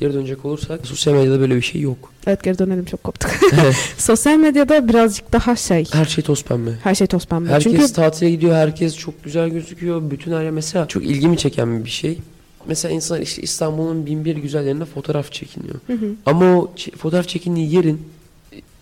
geri 0.00 0.14
dönecek 0.14 0.44
olursak 0.44 0.86
sosyal 0.86 1.14
medyada 1.14 1.40
böyle 1.40 1.56
bir 1.56 1.62
şey 1.62 1.80
yok. 1.80 2.12
Evet 2.26 2.42
geri 2.42 2.58
dönelim 2.58 2.84
çok 2.84 3.04
koptuk. 3.04 3.30
Sosyal 3.98 4.36
medyada 4.36 4.88
birazcık 4.88 5.32
daha 5.32 5.56
şey. 5.56 5.84
Her 5.92 6.04
şey 6.04 6.24
toz 6.24 6.44
pembe. 6.44 6.70
Her 6.82 6.94
şey 6.94 7.06
toz 7.06 7.26
pembe. 7.26 7.48
Herkes 7.48 7.72
Çünkü 7.72 7.92
tatile 7.92 8.30
gidiyor, 8.30 8.54
herkes 8.54 8.96
çok 8.96 9.24
güzel 9.24 9.48
gözüküyor. 9.48 10.10
Bütün 10.10 10.32
her 10.32 10.42
yer 10.42 10.50
mesela 10.50 10.88
çok 10.88 11.04
ilgimi 11.04 11.38
çeken 11.38 11.84
bir 11.84 11.90
şey. 11.90 12.18
Mesela 12.66 12.94
insan 12.94 13.20
işte 13.20 13.42
İstanbul'un 13.42 14.06
bin 14.06 14.24
bir 14.24 14.36
güzellerinde 14.36 14.84
fotoğraf 14.84 15.32
çekiniyor. 15.32 15.74
Hı 15.86 15.92
hı. 15.92 16.14
Ama 16.26 16.56
o 16.56 16.70
fotoğraf 16.96 17.28
çekindiği 17.28 17.74
yerin 17.74 18.00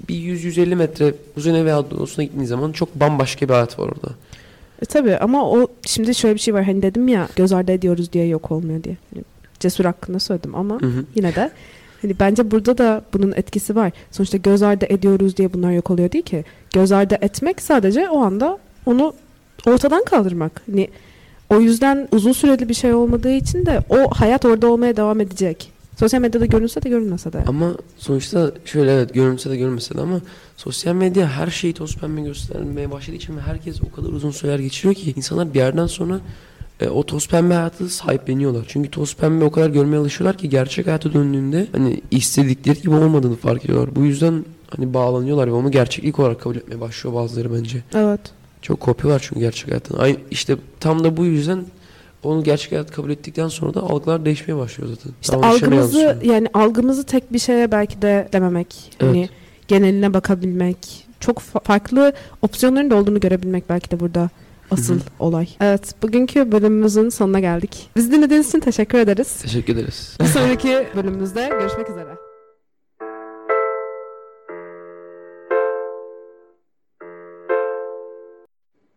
bir 0.09 0.15
100-150 0.15 0.75
metre 0.75 1.15
uzun 1.37 1.65
veya 1.65 1.91
doğusuna 1.91 2.25
gittiğin 2.25 2.45
zaman 2.45 2.73
çok 2.73 2.95
bambaşka 2.95 3.49
bir 3.49 3.53
hayat 3.53 3.79
var 3.79 3.85
orada. 3.85 4.15
E, 4.83 4.85
tabii 4.85 5.17
ama 5.17 5.51
o 5.51 5.67
şimdi 5.87 6.15
şöyle 6.15 6.35
bir 6.35 6.41
şey 6.41 6.55
var. 6.55 6.65
Hani 6.65 6.83
dedim 6.83 7.09
ya 7.09 7.29
göz 7.37 7.53
ardı 7.53 7.73
ediyoruz 7.73 8.13
diye 8.13 8.27
yok 8.27 8.51
olmuyor 8.51 8.85
diye. 8.85 8.97
Hani 9.15 9.25
cesur 9.61 9.85
hakkında 9.85 10.19
söyledim 10.19 10.55
ama 10.55 10.81
Hı 10.81 10.87
hı. 10.87 11.05
yine 11.15 11.35
de 11.35 11.51
hani 12.03 12.15
bence 12.21 12.51
burada 12.51 12.79
da 12.79 13.03
bunun 13.13 13.33
etkisi 13.33 13.77
var. 13.77 13.93
Sonuçta 14.11 14.37
göz 14.37 14.63
ardı 14.63 14.87
ediyoruz 14.89 15.37
diye 15.37 15.53
bunlar 15.53 15.73
yok 15.73 15.91
oluyor 15.91 16.13
değil 16.13 16.25
ki. 16.25 16.45
Göz 16.75 16.93
ardı 16.93 17.19
etmek 17.21 17.63
sadece 17.63 18.09
o 18.09 18.19
anda 18.19 18.59
onu 18.87 19.15
ortadan 19.67 20.05
kaldırmak. 20.05 20.63
Hani 20.67 20.89
o 21.51 21.61
yüzden 21.61 22.09
uzun 22.13 22.33
süreli 22.33 22.69
bir 22.69 22.75
şey 22.75 22.95
olmadığı 22.95 23.33
için 23.33 23.67
de 23.67 23.81
o 23.91 24.11
hayat 24.11 24.45
orada 24.45 24.67
olmaya 24.67 24.97
devam 24.97 25.21
edecek. 25.21 25.73
Sosyal 26.01 26.21
medyada 26.21 26.47
görünse 26.47 26.83
de 26.83 26.89
görünmese 26.89 27.33
de. 27.33 27.45
Ama 27.47 27.75
sonuçta 27.99 28.53
şöyle 28.65 28.93
evet 28.93 29.15
görünse 29.15 29.51
de 29.51 29.57
görünmese 29.57 29.95
de 29.95 30.01
ama 30.01 30.21
sosyal 30.57 30.95
medya 30.95 31.29
her 31.29 31.47
şeyi 31.47 31.73
toz 31.73 31.97
pembe 31.97 32.21
göstermeye 32.21 32.91
başladığı 32.91 33.17
için 33.17 33.37
ve 33.37 33.41
herkes 33.41 33.83
o 33.83 33.97
kadar 33.97 34.09
uzun 34.09 34.31
süreler 34.31 34.59
geçiriyor 34.59 34.95
ki 34.95 35.13
insanlar 35.17 35.55
bir 35.55 35.59
yerden 35.59 35.87
sonra 35.87 36.21
e, 36.81 36.89
o 36.89 37.07
toz 37.07 37.29
pembe 37.29 37.55
hayatı 37.55 37.89
sahipleniyorlar. 37.89 38.65
Çünkü 38.69 38.91
toz 38.91 39.17
pembe 39.17 39.45
o 39.45 39.51
kadar 39.51 39.71
görmeye 39.71 39.97
alışıyorlar 39.97 40.39
ki 40.39 40.49
gerçek 40.49 40.87
hayata 40.87 41.13
döndüğünde 41.13 41.67
hani 41.73 42.01
istedikleri 42.11 42.83
gibi 42.83 42.95
olmadığını 42.95 43.37
fark 43.37 43.65
ediyorlar. 43.65 43.97
Bu 43.97 44.05
yüzden 44.05 44.45
hani 44.71 44.95
bağlanıyorlar 44.95 45.47
ve 45.47 45.53
onu 45.53 45.71
gerçeklik 45.71 46.19
olarak 46.19 46.41
kabul 46.41 46.57
etmeye 46.57 46.81
başlıyor 46.81 47.17
bazıları 47.17 47.55
bence. 47.55 47.83
Evet. 47.95 48.21
Çok 48.63 48.81
kopyalar 48.81 49.21
çünkü 49.29 49.41
gerçek 49.41 49.69
hayattan. 49.69 49.99
Aynı 49.99 50.17
işte 50.31 50.57
tam 50.81 51.05
da 51.05 51.17
bu 51.17 51.25
yüzden 51.25 51.65
onu 52.23 52.43
gerçek 52.45 52.73
hayat 52.73 52.91
kabul 52.91 53.11
ettikten 53.11 53.49
sonra 53.49 53.75
da 53.75 53.81
algılar 53.83 54.25
değişmeye 54.25 54.57
başlıyor 54.61 54.91
zaten. 54.95 55.13
İşte 55.23 55.33
Davranışlarına 55.37 55.75
algımızı 55.77 56.19
yani 56.23 56.49
algımızı 56.55 57.05
tek 57.05 57.33
bir 57.33 57.39
şeye 57.39 57.73
belki 57.73 58.03
de 58.03 58.29
dememek. 58.33 58.75
Hani 59.01 59.19
Evet. 59.19 59.31
geneline 59.69 60.15
bakabilmek. 60.15 61.07
Çok 61.21 61.39
fa- 61.39 61.65
farklı 61.65 62.13
opsiyonların 62.43 62.91
da 62.91 62.95
olduğunu 62.97 63.21
görebilmek 63.21 63.69
belki 63.69 63.91
de 63.91 64.01
burada 64.01 64.31
asıl 64.71 64.95
Hı 64.95 64.99
hı. 64.99 65.03
olay. 65.19 65.49
Evet, 65.61 65.95
bugünkü 66.03 66.53
bölümümüzün 66.53 67.09
sonuna 67.09 67.41
geldik. 67.41 67.91
Bizi 67.97 68.13
dinlediğiniz 68.13 68.49
için 68.49 68.61
teşekkür 68.61 68.99
ederiz. 68.99 69.37
Teşekkür 69.43 69.75
ederiz. 69.75 70.17
Bir 70.21 70.25
sonraki 70.27 70.87
bölümümüzde 70.97 71.49
görüşmek 71.61 71.91
üzere. 71.91 72.30